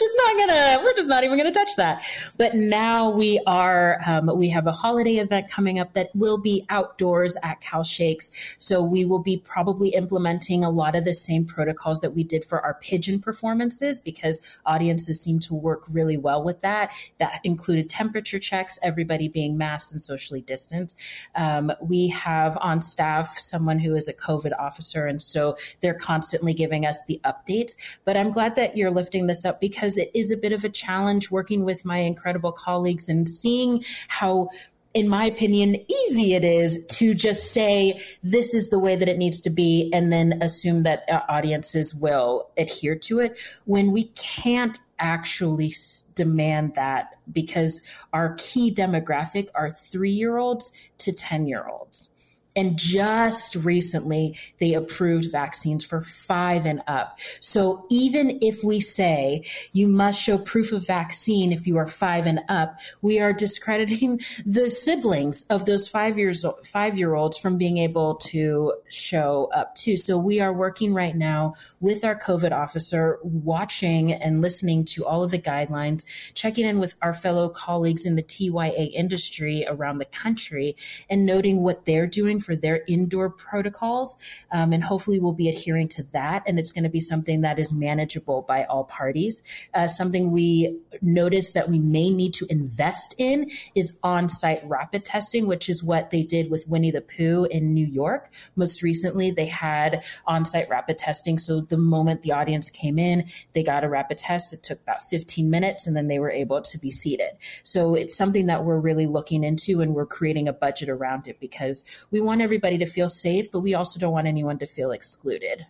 [0.01, 2.03] just not gonna, we're just not even gonna touch that.
[2.37, 6.65] But now we are, um, we have a holiday event coming up that will be
[6.69, 8.33] outdoors at Cal Shakes.
[8.59, 12.45] So we will be probably implementing a lot of the same protocols that we did
[12.45, 16.91] for our pigeon performances because audiences seem to work really well with that.
[17.19, 20.99] That included temperature checks, everybody being masked and socially distanced.
[21.35, 25.07] Um, we have on staff someone who is a COVID officer.
[25.07, 27.73] And so they're constantly giving us the updates.
[28.05, 30.65] But I'm glad that you're lifting this up because because it is a bit of
[30.65, 34.49] a challenge working with my incredible colleagues and seeing how
[34.93, 39.19] in my opinion, easy it is to just say this is the way that it
[39.19, 44.07] needs to be and then assume that uh, audiences will adhere to it when we
[44.17, 45.73] can't actually
[46.17, 47.83] demand that because
[48.13, 52.20] our key demographic are three year olds to 10 year olds.
[52.57, 57.19] And just recently, they approved vaccines for five and up.
[57.39, 62.27] So even if we say you must show proof of vaccine if you are five
[62.27, 67.57] and up, we are discrediting the siblings of those five years five year olds from
[67.57, 69.97] being able to show up too.
[69.97, 75.23] So we are working right now with our COVID officer, watching and listening to all
[75.23, 80.05] of the guidelines, checking in with our fellow colleagues in the TYA industry around the
[80.05, 80.77] country,
[81.09, 84.17] and noting what they're doing for their indoor protocols.
[84.53, 86.43] Um, and hopefully we'll be adhering to that.
[86.47, 89.43] And it's going to be something that is manageable by all parties.
[89.75, 95.05] Uh, something we noticed that we may need to invest in is on site rapid
[95.05, 98.31] testing, which is what they did with Winnie the Pooh in New York.
[98.57, 101.39] Most recently, they had on site rapid testing.
[101.39, 104.53] So the moment the audience came in, they got a rapid test.
[104.53, 107.31] It took about 15 minutes and then they were able to be seated.
[107.63, 111.41] So it's something that we're really looking into and we're creating a budget around it
[111.41, 114.67] because we want want everybody to feel safe, but we also don't want anyone to
[114.67, 115.67] feel excluded.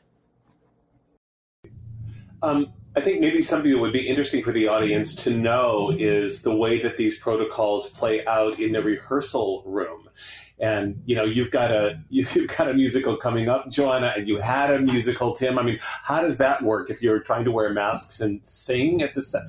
[2.42, 6.42] Um, I think maybe something that would be interesting for the audience to know is
[6.42, 10.10] the way that these protocols play out in the rehearsal room.
[10.58, 14.36] And you know, you've got a you've got a musical coming up, Johanna, and you
[14.36, 15.58] had a musical, Tim.
[15.58, 19.14] I mean, how does that work if you're trying to wear masks and sing at
[19.14, 19.44] the set?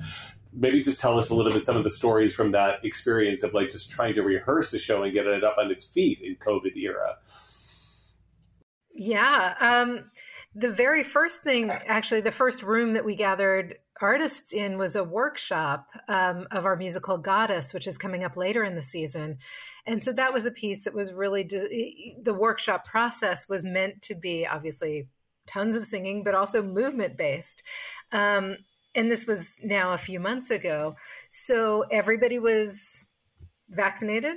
[0.52, 3.54] Maybe just tell us a little bit some of the stories from that experience of
[3.54, 6.36] like just trying to rehearse a show and get it up on its feet in
[6.36, 7.16] COVID era.
[8.94, 9.54] Yeah.
[9.60, 10.10] Um,
[10.54, 15.04] the very first thing, actually, the first room that we gathered artists in was a
[15.04, 19.38] workshop um, of our musical Goddess, which is coming up later in the season.
[19.86, 24.02] And so that was a piece that was really, de- the workshop process was meant
[24.02, 25.08] to be obviously
[25.46, 27.62] tons of singing, but also movement based.
[28.12, 28.56] Um,
[28.94, 30.96] and this was now a few months ago.
[31.30, 33.00] So everybody was
[33.70, 34.36] vaccinated,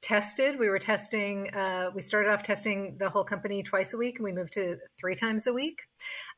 [0.00, 0.58] tested.
[0.58, 4.24] We were testing, uh, we started off testing the whole company twice a week, and
[4.24, 5.80] we moved to three times a week.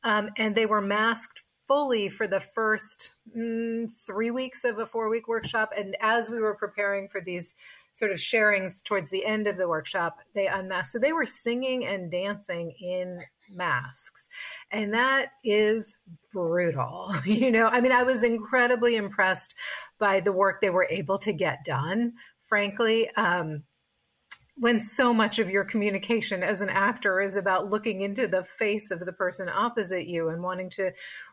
[0.03, 5.09] Um, and they were masked fully for the first mm, three weeks of a four
[5.09, 5.71] week workshop.
[5.77, 7.55] And as we were preparing for these
[7.95, 10.93] sort of sharings towards the end of the workshop, they unmasked.
[10.93, 14.29] So they were singing and dancing in masks.
[14.71, 15.95] And that is
[16.33, 17.15] brutal.
[17.25, 19.55] You know, I mean, I was incredibly impressed
[19.99, 22.13] by the work they were able to get done,
[22.49, 23.11] frankly.
[23.17, 23.65] Um,
[24.57, 28.91] when so much of your communication as an actor is about looking into the face
[28.91, 30.93] of the person opposite you and wanting to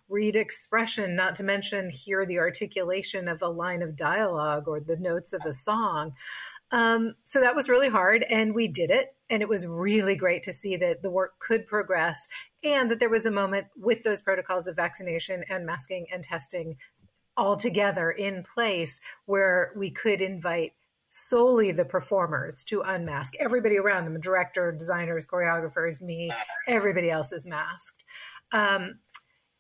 [0.10, 4.98] read expression, not to mention hear the articulation of a line of dialogue or the
[4.98, 6.14] notes of a song.
[6.72, 9.16] Um, so that was really hard, and we did it.
[9.30, 12.28] And it was really great to see that the work could progress
[12.64, 16.76] and that there was a moment with those protocols of vaccination and masking and testing
[17.38, 20.74] all together in place where we could invite
[21.10, 23.34] solely the performers to unmask.
[23.40, 26.32] Everybody around them director designers choreographers me
[26.68, 28.06] everybody else is masked.
[28.54, 29.00] Um,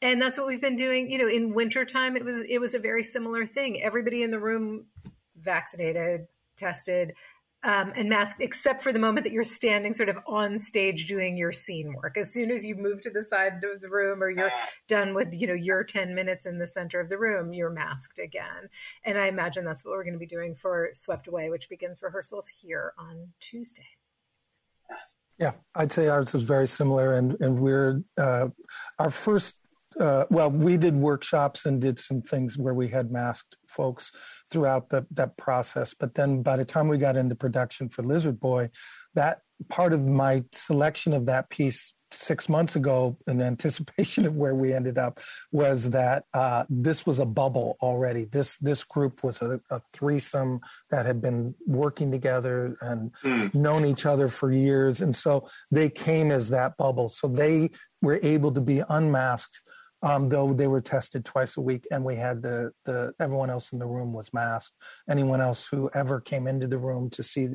[0.01, 1.12] and that's what we've been doing.
[1.12, 3.82] You know in wintertime it was it was a very similar thing.
[3.84, 4.86] Everybody in the room
[5.41, 6.28] vaccinated
[6.58, 7.14] tested
[7.64, 11.38] um, and masked, except for the moment that you're standing sort of on stage doing
[11.38, 12.18] your scene work.
[12.18, 15.14] As soon as you move to the side of the room or you're uh, done
[15.14, 18.68] with, you know, your 10 minutes in the center of the room, you're masked again.
[19.06, 22.02] And I imagine that's what we're going to be doing for Swept Away, which begins
[22.02, 23.86] rehearsals here on Tuesday.
[25.38, 28.49] Yeah, I'd say ours is very similar, and and we're uh,
[28.99, 29.56] our first
[30.00, 34.12] uh, well, we did workshops and did some things where we had masked folks
[34.50, 35.94] throughout the, that process.
[35.94, 38.70] But then by the time we got into production for Lizard Boy,
[39.16, 44.56] that part of my selection of that piece six months ago in anticipation of where
[44.56, 45.20] we ended up
[45.52, 48.26] was that uh, this was a bubble already.
[48.26, 53.54] This this group was a, a threesome that had been working together and mm.
[53.54, 57.10] known each other for years, and so they came as that bubble.
[57.10, 57.72] So they
[58.02, 59.62] were able to be unmasked
[60.02, 63.72] um, though they were tested twice a week and we had the, the everyone else
[63.72, 64.74] in the room was masked.
[65.10, 67.49] Anyone else who ever came into the room to see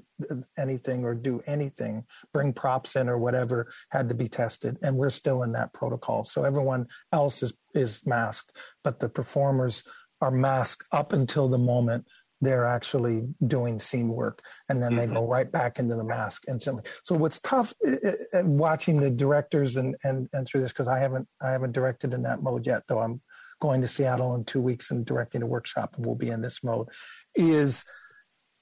[0.57, 4.79] anything or do anything bring props in or whatever had to be tested.
[4.83, 6.25] And we're still in that protocol.
[6.25, 8.53] So everyone else is is masked
[8.87, 9.83] but the performers
[10.21, 12.07] are masked up until the moment
[12.41, 15.15] they're actually doing scene work and then they mm-hmm.
[15.15, 16.83] go right back into the mask instantly.
[17.03, 17.93] So what's tough uh,
[18.35, 22.13] uh, watching the directors and and, and through this because i haven't i haven't directed
[22.13, 23.21] in that mode yet though i'm
[23.61, 26.63] going to seattle in two weeks and directing a workshop and we'll be in this
[26.63, 26.89] mode
[27.35, 27.85] is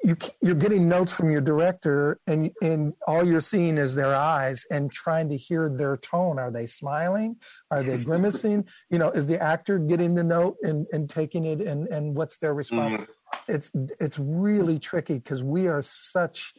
[0.03, 4.65] you you're getting notes from your director and and all you're seeing is their eyes
[4.71, 6.39] and trying to hear their tone.
[6.39, 7.37] Are they smiling?
[7.71, 8.69] Are they grimacing?
[8.91, 12.37] You know is the actor getting the note and and taking it and and what's
[12.37, 12.93] their response?
[12.93, 13.13] Mm-hmm
[13.49, 13.71] it's
[14.01, 16.55] it's really tricky because we are such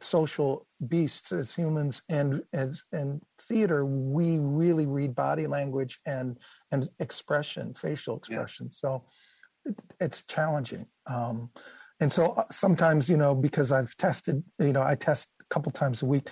[0.00, 6.38] social beasts as humans and as and theater we really read body language and
[6.72, 8.72] and expression facial expression yeah.
[8.72, 9.04] so
[9.64, 11.48] it, it's challenging um
[12.00, 15.70] and so uh, sometimes you know because i've tested you know i test a couple
[15.72, 16.28] times a week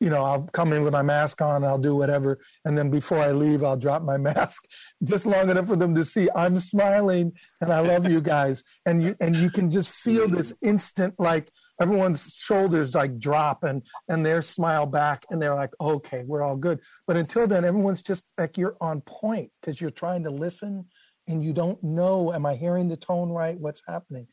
[0.00, 2.38] you know, I'll come in with my mask on, I'll do whatever.
[2.64, 4.64] And then before I leave, I'll drop my mask
[5.02, 8.62] just long enough for them to see I'm smiling and I love you guys.
[8.86, 13.82] And you, and you can just feel this instant, like everyone's shoulders like drop and,
[14.08, 16.80] and their smile back and they're like, okay, we're all good.
[17.06, 20.86] But until then, everyone's just like, you're on point because you're trying to listen
[21.26, 23.60] and you don't know, am I hearing the tone right?
[23.60, 24.26] What's happening?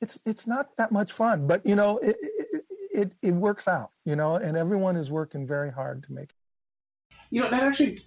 [0.00, 2.62] It's, it's not that much fun, but you know, it, it,
[3.00, 6.36] it it works out, you know, and everyone is working very hard to make it.
[7.30, 7.98] You know, that actually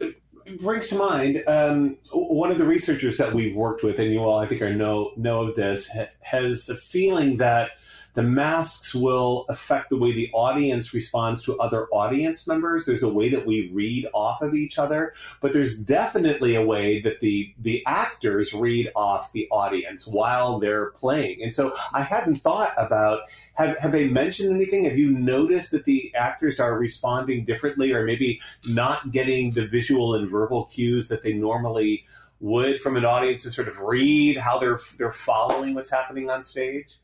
[0.59, 4.39] brings to mind um, one of the researchers that we've worked with, and you all
[4.39, 5.89] I think are know know of this,
[6.21, 7.71] has a feeling that
[8.13, 12.85] the masks will affect the way the audience responds to other audience members.
[12.85, 17.01] There's a way that we read off of each other, but there's definitely a way
[17.01, 21.41] that the the actors read off the audience while they're playing.
[21.41, 23.21] And so I hadn't thought about
[23.55, 24.85] have have they mentioned anything?
[24.85, 30.15] Have you noticed that the actors are responding differently or maybe not getting the visual
[30.15, 32.05] and verbal cues that they normally
[32.39, 36.43] would from an audience to sort of read how they're they're following what's happening on
[36.43, 36.97] stage?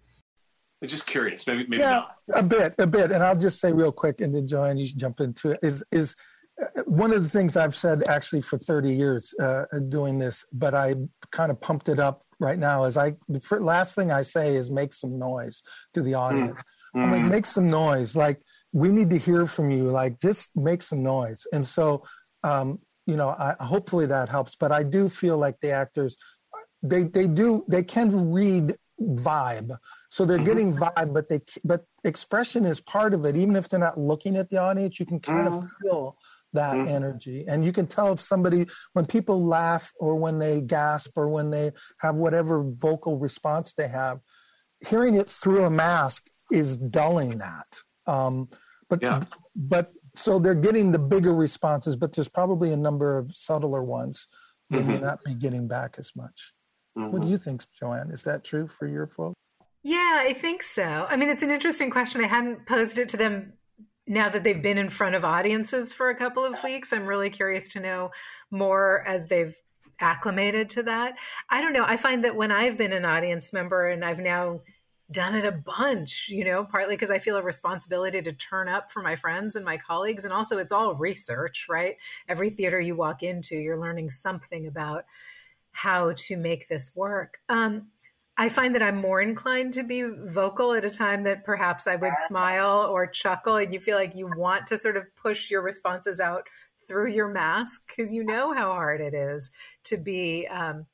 [0.82, 1.46] I'm just curious.
[1.46, 2.40] Maybe, maybe yeah, not.
[2.40, 3.12] a bit, a bit.
[3.12, 5.60] And I'll just say real quick, and then Joanne, you should jump into it.
[5.62, 6.16] Is is
[6.62, 10.74] uh, one of the things I've said actually for 30 years uh, doing this, but
[10.74, 10.96] I
[11.32, 12.86] kind of pumped it up right now.
[12.86, 15.64] Is I the last thing I say is make some noise
[15.94, 16.60] to the audience.
[16.96, 17.04] Mm.
[17.04, 17.30] I'm like, mm.
[17.30, 18.16] make some noise.
[18.16, 19.84] Like we need to hear from you.
[19.84, 21.46] Like just make some noise.
[21.54, 22.04] And so,
[22.44, 24.56] um, you know, I, hopefully that helps.
[24.56, 26.18] But I do feel like the actors,
[26.82, 29.78] they they do they can read vibe.
[30.10, 30.46] So they're mm-hmm.
[30.46, 33.38] getting vibe, but they but expression is part of it.
[33.38, 35.58] Even if they're not looking at the audience, you can kind mm-hmm.
[35.58, 36.18] of feel
[36.54, 36.88] that mm-hmm.
[36.88, 37.46] energy.
[37.48, 41.52] And you can tell if somebody, when people laugh or when they gasp or when
[41.52, 44.20] they have whatever vocal response they have,
[44.88, 47.68] hearing it through a mask is dulling that.
[48.08, 48.48] Um,
[48.90, 49.22] but, yeah.
[49.56, 54.26] but so they're getting the bigger responses, but there's probably a number of subtler ones
[54.72, 54.88] they mm-hmm.
[54.88, 56.54] may not be getting back as much.
[56.98, 57.12] Mm-hmm.
[57.12, 57.32] What do mm-hmm.
[57.32, 58.12] you think, Joanne?
[58.12, 59.36] Is that true for your folks?
[59.84, 60.84] Yeah, I think so.
[60.84, 62.24] I mean, it's an interesting question.
[62.24, 63.54] I hadn't posed it to them
[64.10, 67.30] now that they've been in front of audiences for a couple of weeks, I'm really
[67.30, 68.10] curious to know
[68.50, 69.54] more as they've
[70.02, 71.14] acclimated to that.
[71.50, 71.86] I don't know.
[71.86, 74.62] I find that when I've been an audience member and I've now
[75.12, 78.92] done it a bunch, you know, partly because I feel a responsibility to turn up
[78.92, 80.24] for my friends and my colleagues.
[80.24, 81.96] And also, it's all research, right?
[82.28, 85.06] Every theater you walk into, you're learning something about
[85.72, 87.38] how to make this work.
[87.48, 87.88] Um,
[88.40, 91.98] I find that I'm more inclined to be vocal at a time that perhaps I
[91.98, 95.62] would smile or chuckle, and you feel like you want to sort of push your
[95.62, 96.48] responses out
[96.88, 99.52] through your mask because you know how hard it is
[99.84, 100.86] to be um,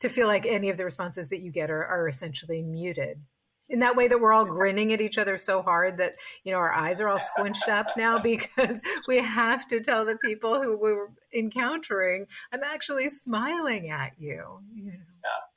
[0.00, 3.20] to feel like any of the responses that you get are, are essentially muted.
[3.68, 6.58] In that way that we're all grinning at each other so hard that you know
[6.58, 10.76] our eyes are all squinched up now because we have to tell the people who
[10.76, 14.92] we're encountering i'm actually smiling at you, you know?
[15.22, 15.47] yeah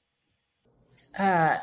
[1.18, 1.58] uh,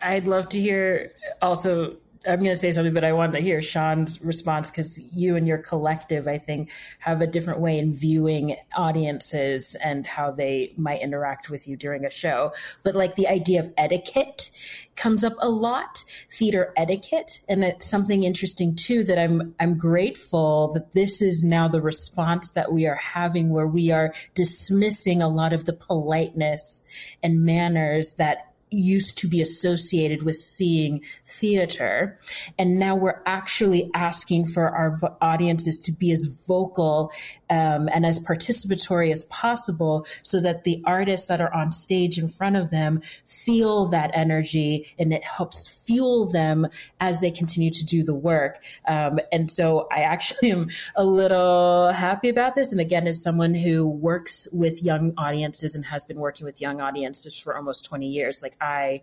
[0.00, 1.96] I'd love to hear also.
[2.24, 5.44] I'm going to say something, but I wanted to hear Sean's response because you and
[5.44, 6.70] your collective, I think,
[7.00, 12.04] have a different way in viewing audiences and how they might interact with you during
[12.04, 12.52] a show.
[12.84, 14.52] But like the idea of etiquette
[14.94, 20.72] comes up a lot, theater etiquette, and it's something interesting too that I'm I'm grateful
[20.74, 25.28] that this is now the response that we are having, where we are dismissing a
[25.28, 26.84] lot of the politeness
[27.20, 32.18] and manners that used to be associated with seeing theater.
[32.58, 37.12] And now we're actually asking for our audiences to be as vocal
[37.50, 42.28] um, and as participatory as possible so that the artists that are on stage in
[42.28, 46.66] front of them feel that energy and it helps fuel them
[47.00, 48.62] as they continue to do the work.
[48.88, 52.72] Um, and so I actually am a little happy about this.
[52.72, 56.80] And again, as someone who works with young audiences and has been working with young
[56.80, 59.02] audiences for almost 20 years, like I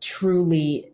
[0.00, 0.92] truly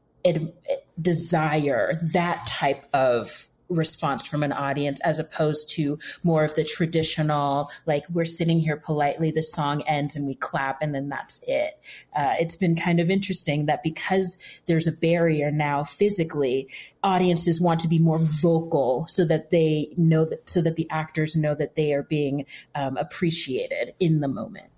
[1.01, 7.71] desire that type of response from an audience as opposed to more of the traditional
[7.87, 11.75] like we're sitting here politely the song ends and we clap and then that's it.
[12.15, 14.37] Uh, it's been kind of interesting that because
[14.67, 16.69] there's a barrier now physically
[17.03, 21.37] audiences want to be more vocal so that they know that so that the actors
[21.37, 22.45] know that they are being
[22.75, 24.70] um, appreciated in the moment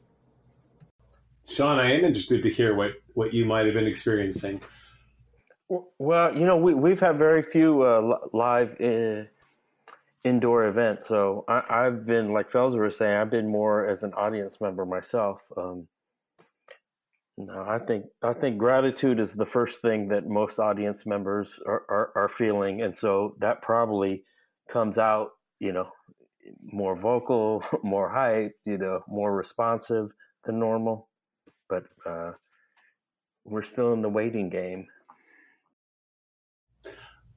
[1.54, 4.60] sean i am interested to hear what what you might have been experiencing
[5.98, 9.28] well, you know, we we've had very few uh, live in,
[10.24, 14.12] indoor events, so I, have been like Pfaelzer was saying, I've been more as an
[14.14, 15.40] audience member myself.
[15.56, 15.88] Um,
[17.38, 21.84] no, I think I think gratitude is the first thing that most audience members are,
[21.88, 24.24] are, are feeling, and so that probably
[24.70, 25.88] comes out, you know,
[26.62, 30.10] more vocal, more hype, you know, more responsive
[30.44, 31.08] than normal.
[31.72, 32.32] But uh,
[33.46, 34.88] we're still in the waiting game.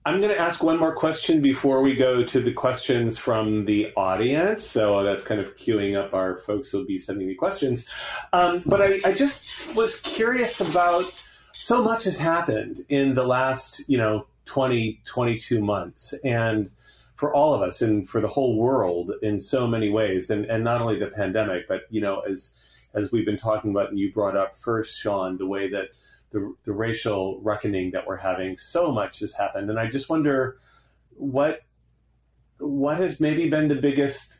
[0.05, 3.93] I'm going to ask one more question before we go to the questions from the
[3.95, 4.67] audience.
[4.69, 7.87] So that's kind of queuing up our folks who'll be sending me questions.
[8.33, 11.05] Um, but I, I, just was curious about
[11.53, 16.13] so much has happened in the last, you know, 20, 22 months.
[16.25, 16.69] And
[17.15, 20.29] for all of us and for the whole world in so many ways.
[20.29, 22.53] And, and not only the pandemic, but, you know, as,
[22.95, 25.89] as we've been talking about and you brought up first, Sean, the way that
[26.31, 28.57] the, the racial reckoning that we're having.
[28.57, 30.57] So much has happened, and I just wonder
[31.11, 31.61] what
[32.57, 34.39] what has maybe been the biggest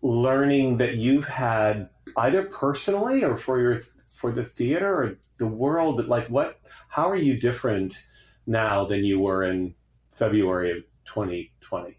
[0.00, 6.06] learning that you've had, either personally or for your for the theater or the world.
[6.06, 6.60] Like, what?
[6.88, 8.06] How are you different
[8.46, 9.74] now than you were in
[10.12, 11.98] February of 2020?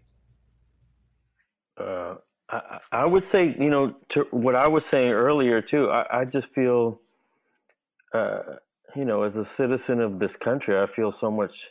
[1.76, 2.16] Uh,
[2.50, 5.90] I, I, would say, you know, to what I was saying earlier too.
[5.90, 7.00] I, I just feel
[8.14, 8.40] uh,
[8.96, 11.70] you know, as a citizen of this country, I feel so much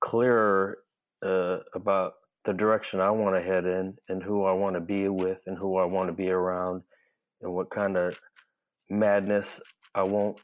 [0.00, 0.78] clearer
[1.24, 5.08] uh, about the direction I want to head in and who I want to be
[5.08, 6.82] with and who I want to be around
[7.42, 8.18] and what kind of
[8.88, 9.60] madness
[9.94, 10.38] I won't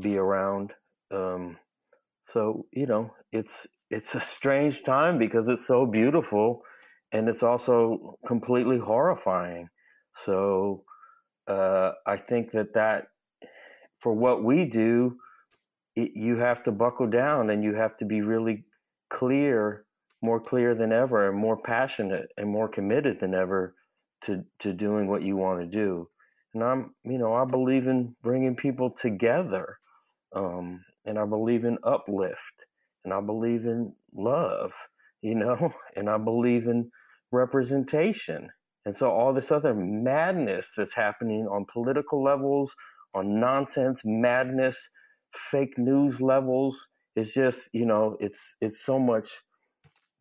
[0.00, 0.72] be around.
[1.10, 1.56] Um,
[2.32, 6.62] so, you know, it's it's a strange time because it's so beautiful
[7.14, 9.70] and it's also completely horrifying.
[10.26, 10.84] So,
[11.48, 13.08] uh, I think that that
[14.02, 15.16] for what we do,
[15.96, 18.64] it, you have to buckle down and you have to be really
[19.10, 19.86] clear
[20.22, 23.74] more clear than ever and more passionate and more committed than ever
[24.24, 26.08] to to doing what you want to do
[26.54, 29.78] and i'm you know i believe in bringing people together
[30.34, 32.38] um, and i believe in uplift
[33.04, 34.72] and i believe in love
[35.22, 36.90] you know and i believe in
[37.34, 38.50] representation
[38.86, 42.72] and so all this other madness that's happening on political levels
[43.14, 44.76] on nonsense madness
[45.50, 46.76] fake news levels
[47.16, 49.28] is just you know it's it's so much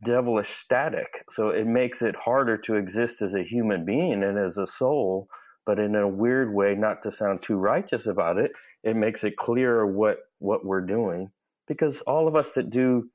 [0.03, 1.25] devilish static.
[1.31, 5.27] So it makes it harder to exist as a human being and as a soul.
[5.65, 8.51] But in a weird way, not to sound too righteous about it,
[8.83, 11.31] it makes it clearer what what we're doing.
[11.67, 13.09] Because all of us that do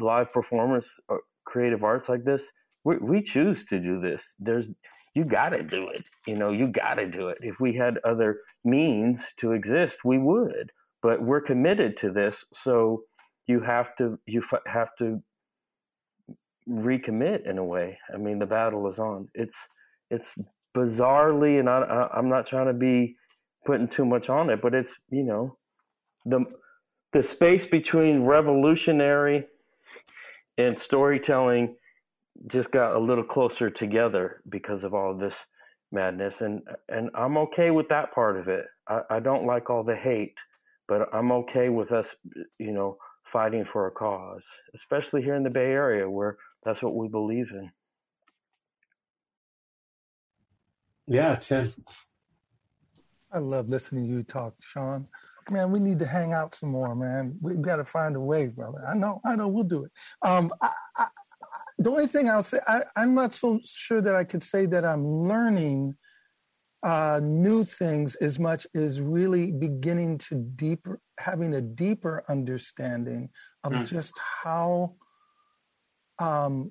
[0.00, 2.42] live performance or creative arts like this,
[2.84, 4.22] we, we choose to do this.
[4.38, 4.66] There's
[5.14, 6.04] you got to do it.
[6.26, 7.38] You know, you got to do it.
[7.40, 10.72] If we had other means to exist, we would.
[11.02, 13.02] But we're committed to this, so
[13.46, 15.22] you have to you have to
[16.68, 17.98] recommit in a way.
[18.12, 19.28] I mean, the battle is on.
[19.34, 19.56] It's
[20.10, 20.34] it's
[20.76, 23.16] bizarrely, and I, I'm not trying to be
[23.66, 25.58] putting too much on it, but it's you know
[26.24, 26.44] the
[27.12, 29.46] the space between revolutionary
[30.56, 31.76] and storytelling
[32.46, 35.34] just got a little closer together because of all this
[35.92, 38.66] madness and and I'm okay with that part of it.
[38.88, 40.34] I, I don't like all the hate,
[40.88, 42.08] but I'm okay with us
[42.58, 42.96] you know
[43.32, 47.50] fighting for a cause, especially here in the Bay Area where that's what we believe
[47.52, 47.70] in.
[51.06, 51.72] Yeah, Tim.
[53.32, 55.06] I love listening to you talk, Sean.
[55.50, 57.36] Man, we need to hang out some more, man.
[57.42, 58.78] We've got to find a way, brother.
[58.88, 59.90] I know, I know, we'll do it.
[60.22, 61.06] Um, I, I,
[61.78, 64.84] the only thing I'll say, I, am not so sure that I could say that
[64.84, 65.96] I'm learning
[66.82, 73.30] uh, new things as much as really beginning to deeper, having a deeper understanding
[73.64, 73.86] of mm.
[73.86, 74.94] just how
[76.18, 76.70] um,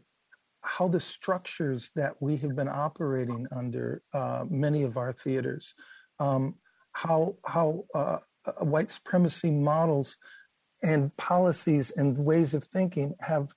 [0.61, 5.73] how the structures that we have been operating under uh, many of our theaters,
[6.19, 6.55] um,
[6.93, 10.15] how how uh, uh, white supremacy models
[10.83, 13.47] and policies and ways of thinking have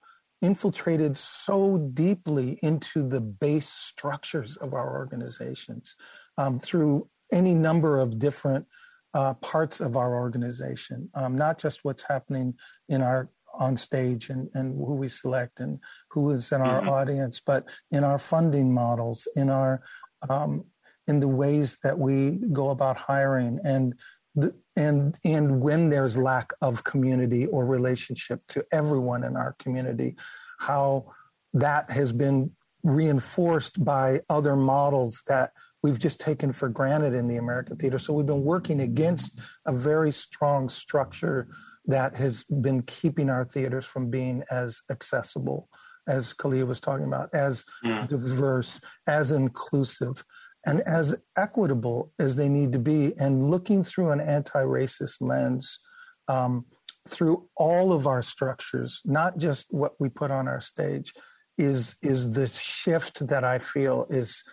[0.42, 5.96] infiltrated so deeply into the base structures of our organizations
[6.38, 8.66] um, through any number of different
[9.14, 12.54] uh, parts of our organization, um, not just what's happening
[12.88, 15.78] in our on stage and, and who we select and
[16.10, 16.90] who is in our mm-hmm.
[16.90, 19.82] audience, but in our funding models, in our
[20.28, 20.64] um,
[21.06, 23.94] in the ways that we go about hiring and
[24.34, 30.16] the, and and when there's lack of community or relationship to everyone in our community,
[30.58, 31.12] how
[31.54, 32.52] that has been
[32.82, 35.50] reinforced by other models that
[35.82, 37.98] we've just taken for granted in the American theater.
[37.98, 41.48] So we've been working against a very strong structure
[41.86, 45.68] that has been keeping our theaters from being as accessible
[46.08, 48.08] as Khalia was talking about, as mm.
[48.08, 50.24] diverse, as inclusive,
[50.66, 55.78] and as equitable as they need to be, and looking through an anti-racist lens
[56.28, 56.66] um,
[57.08, 61.14] through all of our structures, not just what we put on our stage,
[61.56, 64.44] is is the shift that I feel is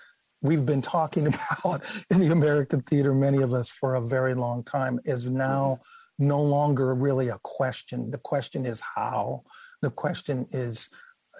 [0.41, 1.27] we've been talking
[1.61, 5.79] about in the American theater, many of us for a very long time, is now.
[6.19, 8.11] No longer really a question.
[8.11, 9.43] The question is how.
[9.81, 10.87] The question is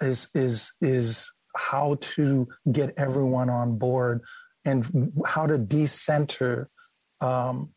[0.00, 4.20] is is is how to get everyone on board
[4.64, 6.68] and how to decenter
[7.20, 7.70] um,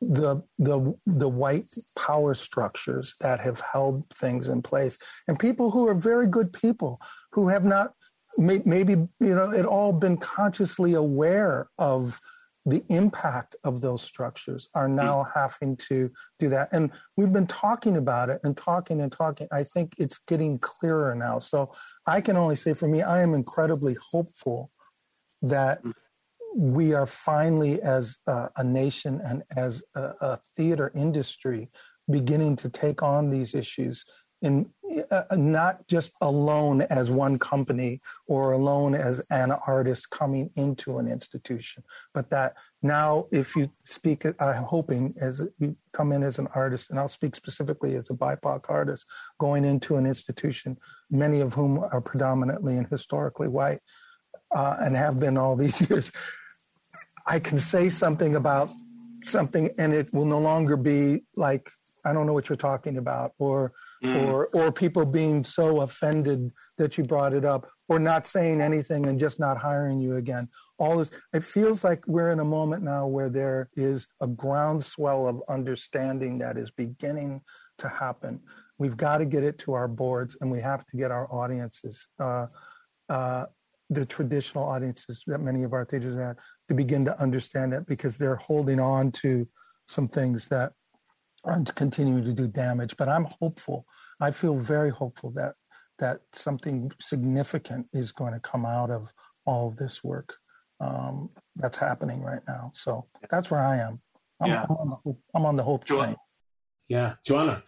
[0.00, 1.64] the the the white
[1.96, 7.00] power structures that have held things in place and people who are very good people
[7.30, 7.92] who have not
[8.36, 12.20] may, maybe you know at all been consciously aware of
[12.66, 14.96] the impact of those structures are hmm.
[14.96, 16.68] now having to do that.
[16.72, 19.48] And we've been talking about it and talking and talking.
[19.52, 21.38] I think it's getting clearer now.
[21.38, 21.72] So
[22.06, 24.70] I can only say for me, I am incredibly hopeful
[25.42, 25.90] that hmm.
[26.54, 31.70] we are finally, as a, a nation and as a, a theater industry,
[32.10, 34.04] beginning to take on these issues
[34.42, 34.68] in
[35.10, 41.08] uh, not just alone as one company or alone as an artist coming into an
[41.08, 41.82] institution,
[42.12, 46.90] but that now if you speak, I'm hoping as you come in as an artist,
[46.90, 49.06] and I'll speak specifically as a BIPOC artist
[49.38, 50.76] going into an institution,
[51.08, 53.80] many of whom are predominantly and historically white
[54.54, 56.12] uh, and have been all these years.
[57.26, 58.68] I can say something about
[59.24, 61.70] something and it will no longer be like
[62.04, 63.72] I don't know what you're talking about, or
[64.02, 64.28] mm.
[64.28, 69.06] or or people being so offended that you brought it up, or not saying anything
[69.06, 70.48] and just not hiring you again.
[70.78, 75.28] All this, it feels like we're in a moment now where there is a groundswell
[75.28, 77.40] of understanding that is beginning
[77.78, 78.40] to happen.
[78.78, 82.08] We've got to get it to our boards, and we have to get our audiences,
[82.18, 82.46] uh,
[83.08, 83.46] uh,
[83.94, 86.36] the traditional audiences that many of our theaters have,
[86.68, 89.46] to begin to understand it because they're holding on to
[89.86, 90.72] some things that
[91.44, 92.96] are continuing to do damage.
[92.96, 93.86] But I'm hopeful.
[94.20, 95.54] I feel very hopeful that
[95.98, 99.12] that something significant is going to come out of
[99.46, 100.34] all of this work
[100.80, 102.72] um, that's happening right now.
[102.74, 104.00] So that's where I am.
[104.40, 104.64] I'm, yeah.
[104.68, 106.16] I'm, on, the hope, I'm on the hope train.
[106.88, 107.62] Yeah, Johanna.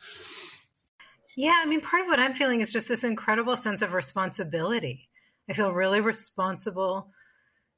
[1.36, 5.08] Yeah, I mean, part of what I'm feeling is just this incredible sense of responsibility.
[5.48, 7.10] I feel really responsible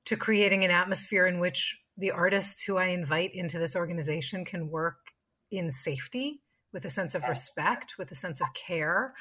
[0.06, 4.70] to creating an atmosphere in which the artists who I invite into this organization can
[4.70, 4.98] work
[5.50, 6.40] in safety
[6.72, 9.14] with a sense of respect, with a sense of care.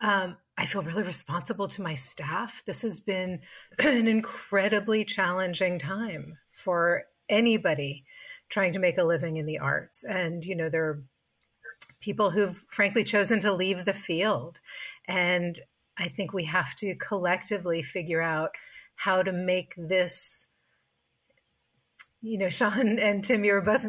[0.00, 2.62] Um, I feel really responsible to my staff.
[2.66, 3.40] This has been
[3.78, 8.04] an incredibly challenging time for anybody
[8.48, 10.04] trying to make a living in the arts.
[10.04, 11.04] And, you know, there are
[12.00, 14.60] people who've frankly chosen to leave the field.
[15.06, 15.58] And
[15.98, 18.50] I think we have to collectively figure out
[18.96, 20.46] how to make this,
[22.20, 23.84] you know, Sean and Tim, you were both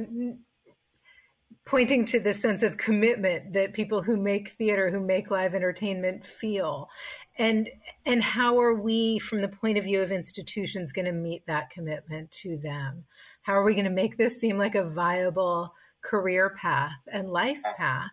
[1.66, 6.26] pointing to this sense of commitment that people who make theater, who make live entertainment
[6.26, 6.90] feel.
[7.38, 7.70] And
[8.06, 11.70] and how are we, from the point of view of institutions, going to meet that
[11.70, 13.06] commitment to them?
[13.44, 17.62] How are we going to make this seem like a viable career path and life
[17.78, 18.12] path?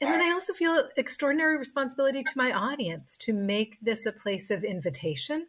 [0.00, 4.50] And then I also feel extraordinary responsibility to my audience to make this a place
[4.50, 5.46] of invitation,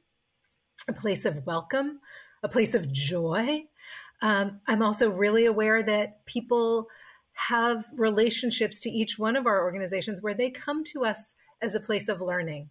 [0.89, 2.01] a place of welcome,
[2.43, 3.63] a place of joy.
[4.21, 6.87] Um, I'm also really aware that people
[7.33, 11.79] have relationships to each one of our organizations where they come to us as a
[11.79, 12.69] place of learning.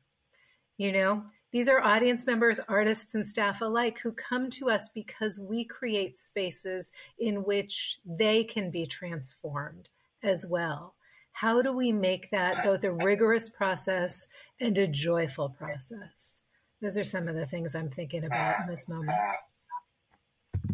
[0.77, 5.39] You know, these are audience members, artists, and staff alike who come to us because
[5.39, 9.89] we create spaces in which they can be transformed
[10.23, 10.95] as well.
[11.41, 14.27] How do we make that both a rigorous process
[14.61, 16.35] and a joyful process?
[16.83, 19.17] Those are some of the things I'm thinking about in this moment.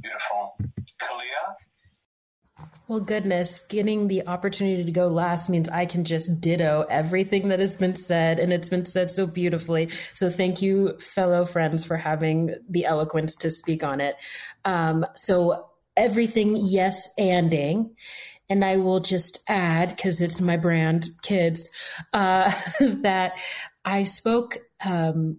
[0.02, 0.58] Beautiful.
[1.00, 2.66] Khalia?
[2.88, 7.60] Well, goodness, getting the opportunity to go last means I can just ditto everything that
[7.60, 9.90] has been said, and it's been said so beautifully.
[10.14, 14.16] So, thank you, fellow friends, for having the eloquence to speak on it.
[14.64, 17.90] Um, so, everything yes anding.
[18.48, 21.68] And I will just add, because it's my brand, kids,
[22.12, 23.32] uh, that
[23.84, 25.38] I spoke um,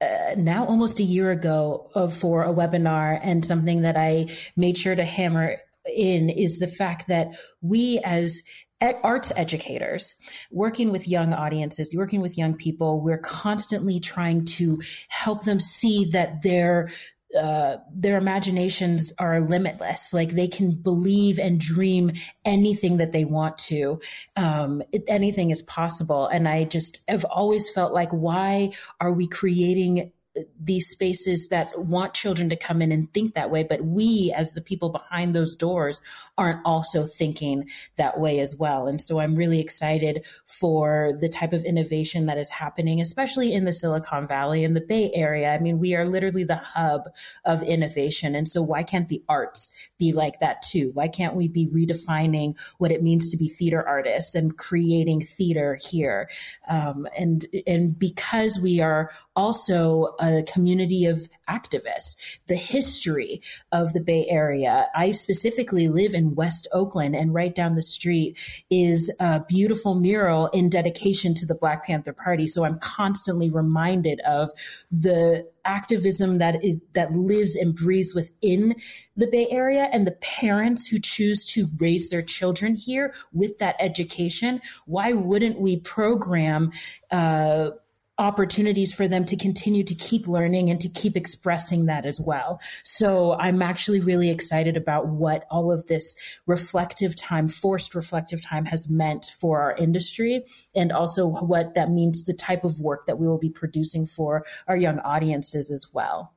[0.00, 4.78] uh, now almost a year ago of, for a webinar and something that I made
[4.78, 7.32] sure to hammer in is the fact that
[7.62, 8.42] we as
[8.80, 10.14] arts educators
[10.52, 16.10] working with young audiences working with young people we're constantly trying to help them see
[16.12, 16.90] that their
[17.36, 20.12] uh, their imaginations are limitless.
[20.12, 22.12] Like they can believe and dream
[22.44, 24.00] anything that they want to.
[24.36, 26.26] Um, it, anything is possible.
[26.26, 30.12] And I just have always felt like, why are we creating
[30.60, 34.52] these spaces that want children to come in and think that way, but we, as
[34.52, 36.02] the people behind those doors,
[36.36, 38.86] aren't also thinking that way as well.
[38.86, 43.64] And so I'm really excited for the type of innovation that is happening, especially in
[43.64, 45.52] the Silicon Valley and the Bay Area.
[45.52, 47.02] I mean, we are literally the hub
[47.44, 48.34] of innovation.
[48.34, 50.90] And so why can't the arts be like that too?
[50.94, 55.78] Why can't we be redefining what it means to be theater artists and creating theater
[55.88, 56.30] here?
[56.68, 62.16] Um, and, and because we are also a community of activists,
[62.46, 64.88] the history of the Bay Area.
[64.94, 68.38] I specifically live in West Oakland, and right down the street
[68.70, 72.46] is a beautiful mural in dedication to the Black Panther Party.
[72.46, 74.50] So I'm constantly reminded of
[74.90, 78.74] the activism that is that lives and breathes within
[79.16, 83.76] the Bay Area and the parents who choose to raise their children here with that
[83.78, 84.60] education.
[84.86, 86.72] Why wouldn't we program
[87.10, 87.70] uh,
[88.18, 92.60] opportunities for them to continue to keep learning and to keep expressing that as well.
[92.82, 96.16] So I'm actually really excited about what all of this
[96.46, 100.44] reflective time, forced reflective time has meant for our industry
[100.74, 104.44] and also what that means the type of work that we will be producing for
[104.66, 106.34] our young audiences as well.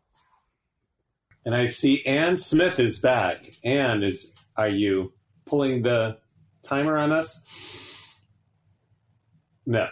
[1.44, 3.52] And I see Anne Smith is back.
[3.64, 5.14] Anne is are you
[5.46, 6.20] pulling the
[6.64, 7.42] timer on us?
[9.66, 9.88] No.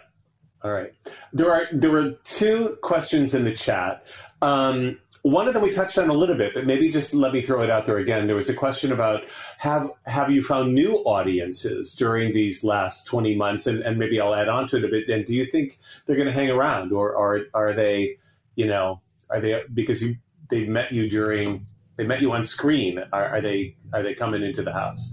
[0.62, 0.94] All right.
[1.32, 4.06] There are there were two questions in the chat.
[4.42, 7.42] Um, one of them we touched on a little bit, but maybe just let me
[7.42, 8.28] throw it out there again.
[8.28, 9.24] There was a question about
[9.58, 14.36] have have you found new audiences during these last twenty months, and, and maybe I'll
[14.36, 15.10] add on to it a bit.
[15.10, 18.18] And do you think they're going to hang around, or are are they,
[18.56, 20.18] you know, are they because you
[20.50, 23.00] they met you during they met you on screen?
[23.14, 25.10] Are, are they are they coming into the house?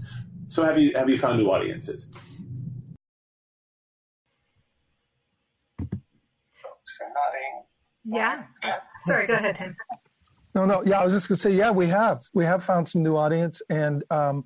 [0.47, 2.09] So have you have you found new audiences?
[6.97, 7.63] Folks are nodding.
[8.05, 8.43] Yeah.
[9.05, 9.75] Sorry, go ahead, Tim.
[10.55, 10.83] No, no.
[10.85, 12.21] Yeah, I was just going to say, yeah, we have.
[12.33, 13.61] We have found some new audience.
[13.69, 14.43] And, um,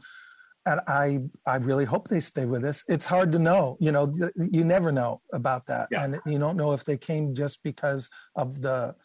[0.66, 2.84] and I, I really hope they stay with us.
[2.88, 5.88] It's hard to know, you know, you never know about that.
[5.92, 6.04] Yeah.
[6.04, 8.96] And you don't know if they came just because of the,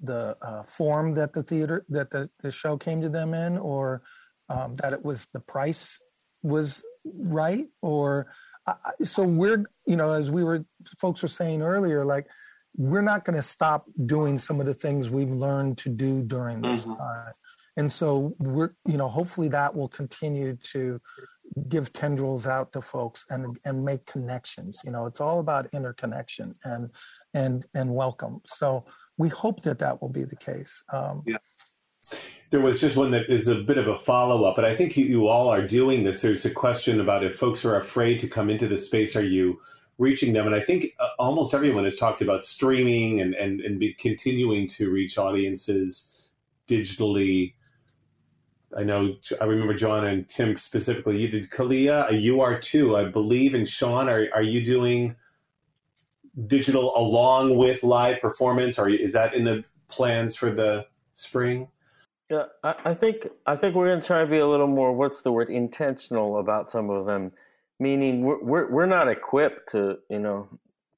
[0.00, 4.02] the uh, form that the theater, that the, the show came to them in, or
[4.48, 6.00] um, that it was the price
[6.42, 8.28] was right or
[8.66, 10.64] uh, so we're you know as we were
[10.98, 12.26] folks were saying earlier like
[12.78, 16.62] we're not going to stop doing some of the things we've learned to do during
[16.62, 16.96] this Mhm.
[16.96, 17.32] time.
[17.76, 21.00] And so we're you know hopefully that will continue to
[21.68, 24.80] give tendrils out to folks and and make connections.
[24.84, 26.90] You know it's all about interconnection and
[27.34, 28.40] and and welcome.
[28.46, 28.84] So
[29.16, 30.82] we hope that that will be the case.
[30.92, 31.24] Um,
[32.50, 34.96] There was just one that is a bit of a follow up, but I think
[34.96, 36.22] you, you all are doing this.
[36.22, 39.60] There's a question about if folks are afraid to come into the space, are you
[39.98, 40.46] reaching them?
[40.46, 44.90] And I think uh, almost everyone has talked about streaming and, and, and continuing to
[44.90, 46.12] reach audiences
[46.68, 47.54] digitally.
[48.76, 51.18] I know, I remember John and Tim specifically.
[51.18, 53.54] You did Khalia, you are too, I believe.
[53.54, 55.16] And Sean, are, are you doing
[56.46, 58.78] digital along with live performance?
[58.78, 61.68] Or is that in the plans for the spring?
[62.30, 64.92] Yeah, I, I think I think we're going to try to be a little more
[64.92, 67.32] what's the word intentional about some of them,
[67.80, 70.48] meaning we're we're, we're not equipped to you know.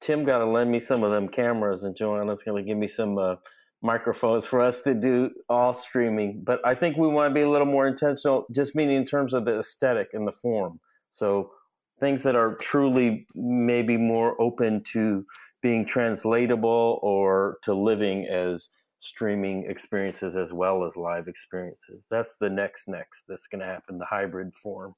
[0.01, 2.87] Tim got to lend me some of them cameras, and Johanna's going to give me
[2.87, 3.35] some uh,
[3.83, 6.43] microphones for us to do all streaming.
[6.43, 9.33] But I think we want to be a little more intentional, just meaning in terms
[9.33, 10.79] of the aesthetic and the form.
[11.13, 11.51] So
[11.99, 15.25] things that are truly maybe more open to
[15.61, 18.69] being translatable or to living as
[18.99, 22.03] streaming experiences as well as live experiences.
[22.09, 24.95] That's the next next that's going to happen, the hybrid form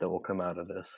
[0.00, 0.88] that will come out of this.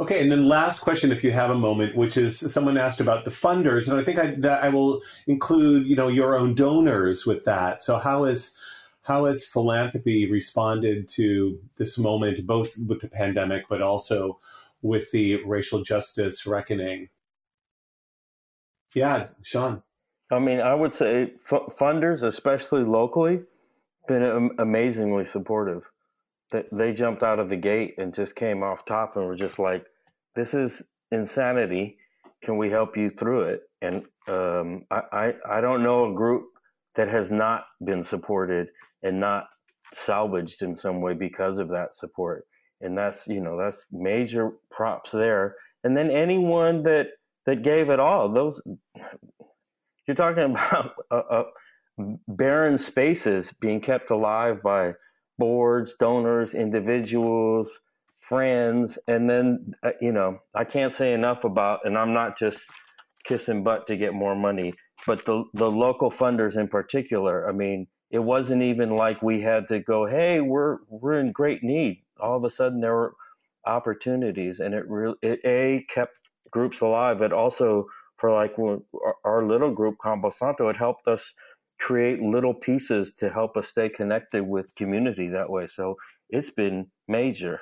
[0.00, 3.24] Okay, and then last question, if you have a moment, which is someone asked about
[3.24, 7.24] the funders, and I think I, that I will include, you know, your own donors
[7.24, 7.82] with that.
[7.82, 8.54] So how is
[9.02, 14.40] how has philanthropy responded to this moment, both with the pandemic, but also
[14.82, 17.08] with the racial justice reckoning?
[18.94, 19.82] Yeah, Sean.
[20.30, 23.42] I mean, I would say funders, especially locally,
[24.08, 25.84] been am- amazingly supportive.
[26.72, 29.84] They, jumped out of the gate and just came off top and were just like,
[30.34, 31.98] "This is insanity.
[32.42, 36.46] Can we help you through it?" And um, I, I I don't know a group
[36.96, 38.68] that has not been supported
[39.02, 39.46] and not
[39.94, 42.46] salvaged in some way because of that support.
[42.80, 45.56] And that's you know that's major props there.
[45.82, 47.08] And then anyone that
[47.46, 48.60] that gave it all, those
[50.06, 51.44] you're talking about uh, uh,
[52.28, 54.92] barren spaces being kept alive by
[55.38, 57.68] boards, donors, individuals,
[58.28, 62.58] friends, and then uh, you know I can't say enough about, and I'm not just
[63.24, 64.74] kissing butt to get more money,
[65.06, 67.48] but the the local funders in particular.
[67.48, 71.62] I mean, it wasn't even like we had to go, hey, we're we're in great
[71.62, 72.02] need.
[72.20, 73.14] All of a sudden, there were
[73.66, 76.12] opportunities, and it really it a kept
[76.50, 77.86] groups alive, but also
[78.18, 78.54] for like
[79.24, 81.32] our, little group Campo Santo, it helped us
[81.78, 85.68] create little pieces to help us stay connected with community that way.
[85.74, 85.96] So
[86.30, 87.60] it's been major.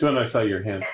[0.00, 0.84] John, I saw your hand.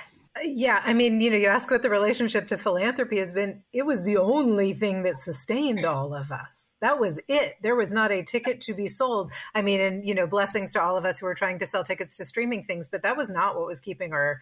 [0.44, 3.62] Yeah, I mean, you know, you ask what the relationship to philanthropy has been.
[3.72, 6.74] It was the only thing that sustained all of us.
[6.80, 7.55] That was it.
[7.62, 9.32] There was not a ticket to be sold.
[9.55, 11.82] I mean, and you know, blessings to all of us who are trying to sell
[11.82, 14.40] tickets to streaming things, but that was not what was keeping our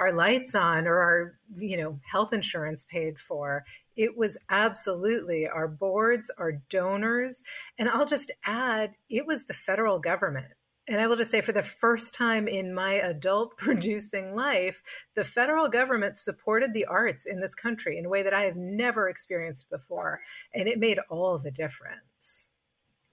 [0.00, 3.64] our lights on or our you know health insurance paid for
[3.96, 7.42] it was absolutely our boards our donors
[7.78, 10.52] and i'll just add it was the federal government
[10.88, 14.82] and I will just say, for the first time in my adult producing life,
[15.14, 18.56] the federal government supported the arts in this country in a way that I have
[18.56, 20.20] never experienced before.
[20.52, 22.46] And it made all the difference.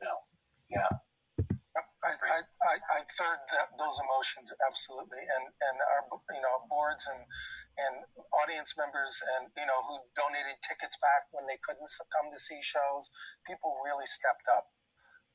[0.02, 0.10] No.
[0.72, 0.98] Yeah.
[2.08, 7.04] I, I, I, I third that, those emotions absolutely, and and our you know boards
[7.12, 7.22] and
[7.78, 7.96] and
[8.32, 12.64] audience members and you know who donated tickets back when they couldn't come to see
[12.64, 13.12] shows.
[13.44, 14.72] People really stepped up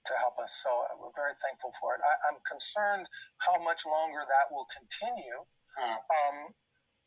[0.08, 0.50] to help us.
[0.64, 2.00] So we're very thankful for it.
[2.02, 3.06] I, am concerned
[3.44, 5.44] how much longer that will continue
[5.76, 6.56] um,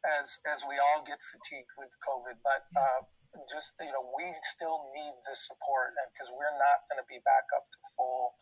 [0.06, 2.38] as as we all get fatigued with COVID.
[2.46, 3.02] But uh,
[3.50, 7.20] just you know, we still need the support, and because we're not going to be
[7.26, 8.38] back up to full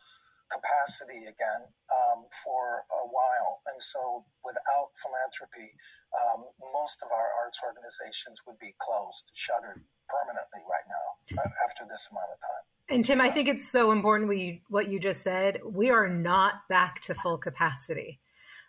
[0.52, 3.64] capacity again um, for a while.
[3.68, 5.72] And so, without philanthropy,
[6.12, 11.06] um, most of our arts organizations would be closed, shuttered permanently right now
[11.40, 12.64] uh, after this amount of time.
[12.88, 15.60] And Tim, I think it's so important you, what you just said.
[15.64, 18.20] We are not back to full capacity.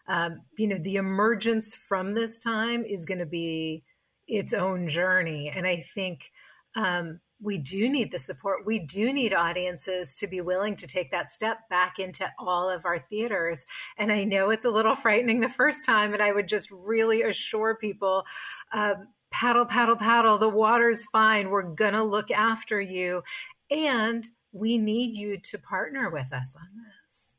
[0.07, 3.83] Um, you know, the emergence from this time is going to be
[4.27, 5.51] its own journey.
[5.55, 6.31] And I think
[6.75, 8.65] um, we do need the support.
[8.65, 12.85] We do need audiences to be willing to take that step back into all of
[12.85, 13.65] our theaters.
[13.97, 17.23] And I know it's a little frightening the first time, and I would just really
[17.23, 18.25] assure people
[18.73, 20.37] um, paddle, paddle, paddle.
[20.37, 21.49] The water's fine.
[21.49, 23.21] We're going to look after you.
[23.69, 27.33] And we need you to partner with us on this.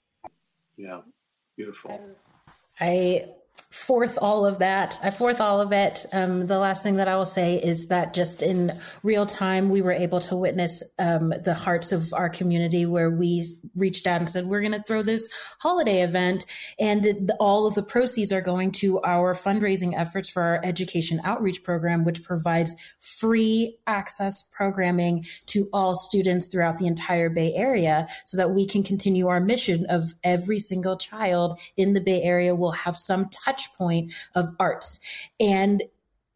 [0.77, 1.01] Yeah,
[1.57, 1.99] beautiful.
[2.79, 3.31] I
[3.77, 4.99] fourth all of that.
[5.03, 6.07] I fourth all of it.
[6.13, 9.83] Um, the last thing that I will say is that just in real time, we
[9.83, 14.29] were able to witness um, the hearts of our community where we reached out and
[14.29, 16.47] said, we're going to throw this holiday event.
[16.81, 21.21] And the, all of the proceeds are going to our fundraising efforts for our education
[21.23, 28.09] outreach program, which provides free access programming to all students throughout the entire Bay Area
[28.25, 32.55] so that we can continue our mission of every single child in the Bay Area
[32.55, 35.01] will have some touch point of arts.
[35.41, 35.83] And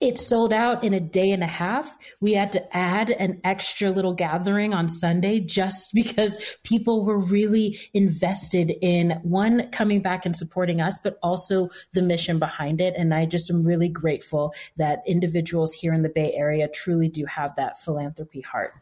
[0.01, 1.95] it sold out in a day and a half.
[2.23, 7.79] We had to add an extra little gathering on Sunday just because people were really
[7.93, 12.95] invested in one, coming back and supporting us, but also the mission behind it.
[12.97, 17.27] And I just am really grateful that individuals here in the Bay Area truly do
[17.27, 18.73] have that philanthropy heart.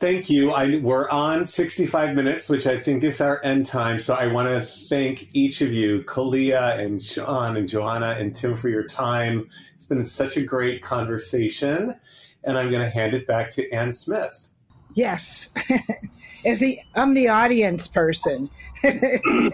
[0.00, 0.52] Thank you.
[0.52, 3.98] I, we're on 65 minutes, which I think is our end time.
[3.98, 8.56] So I want to thank each of you, Khalia and Sean and Johanna and Tim,
[8.56, 9.50] for your time.
[9.74, 11.96] It's been such a great conversation.
[12.44, 14.48] And I'm going to hand it back to Anne Smith.
[14.94, 15.50] Yes.
[16.44, 18.48] As the, I'm the audience person.
[18.84, 19.52] and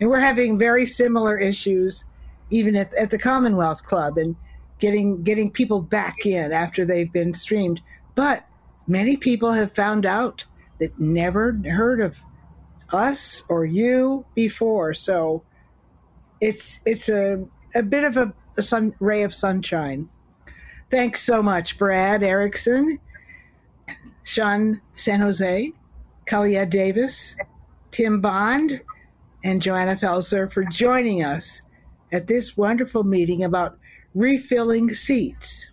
[0.00, 2.04] we're having very similar issues
[2.50, 4.34] even at, at the Commonwealth Club and
[4.80, 7.80] getting getting people back in after they've been streamed.
[8.14, 8.44] But
[8.90, 10.44] many people have found out
[10.80, 12.18] that never heard of
[12.92, 14.92] us or you before.
[14.94, 15.44] So
[16.40, 20.08] it's it's a a bit of a, a sun ray of sunshine.
[20.90, 22.98] Thanks so much, Brad Erickson,
[24.24, 25.72] Sean San Jose,
[26.26, 27.36] Khalia Davis,
[27.92, 28.82] Tim Bond,
[29.44, 31.62] and Johanna Pfaelzer for joining us
[32.10, 33.78] at this wonderful meeting about
[34.16, 35.68] refilling seats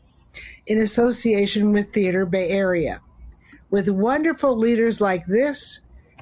[0.68, 3.02] in association with Theatre Bay Area.
[3.70, 5.80] With wonderful leaders like this,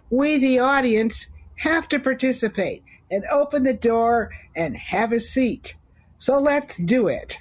[0.09, 1.27] we, the audience,
[1.57, 5.75] have to participate and open the door and have a seat.
[6.17, 7.37] So let's do it.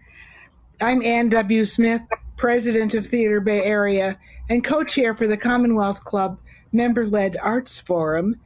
[0.82, 1.64] I'm Anne W.
[1.64, 2.02] Smith,
[2.36, 4.18] President of Theatre Bay Area
[4.50, 6.38] and co chair for the Commonwealth Club
[6.72, 8.38] member led Arts Forum.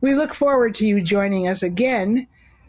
[0.00, 2.26] We look forward to you joining us again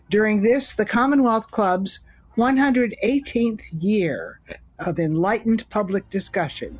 [0.09, 1.99] during this, the Commonwealth Club's
[2.36, 4.41] 118th year
[4.80, 6.78] of enlightened public discussion.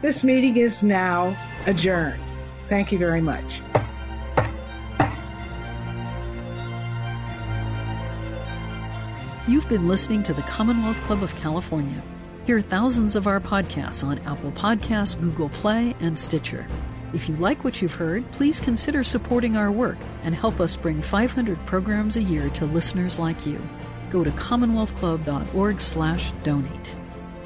[0.00, 1.36] This meeting is now
[1.66, 2.20] adjourned.
[2.68, 3.60] Thank you very much.
[9.48, 12.02] You've been listening to the Commonwealth Club of California.
[12.44, 16.64] Hear thousands of our podcasts on Apple Podcasts, Google Play, and Stitcher.
[17.12, 21.02] If you like what you've heard, please consider supporting our work and help us bring
[21.02, 23.60] 500 programs a year to listeners like you.
[24.10, 26.96] Go to commonwealthclub.org/donate.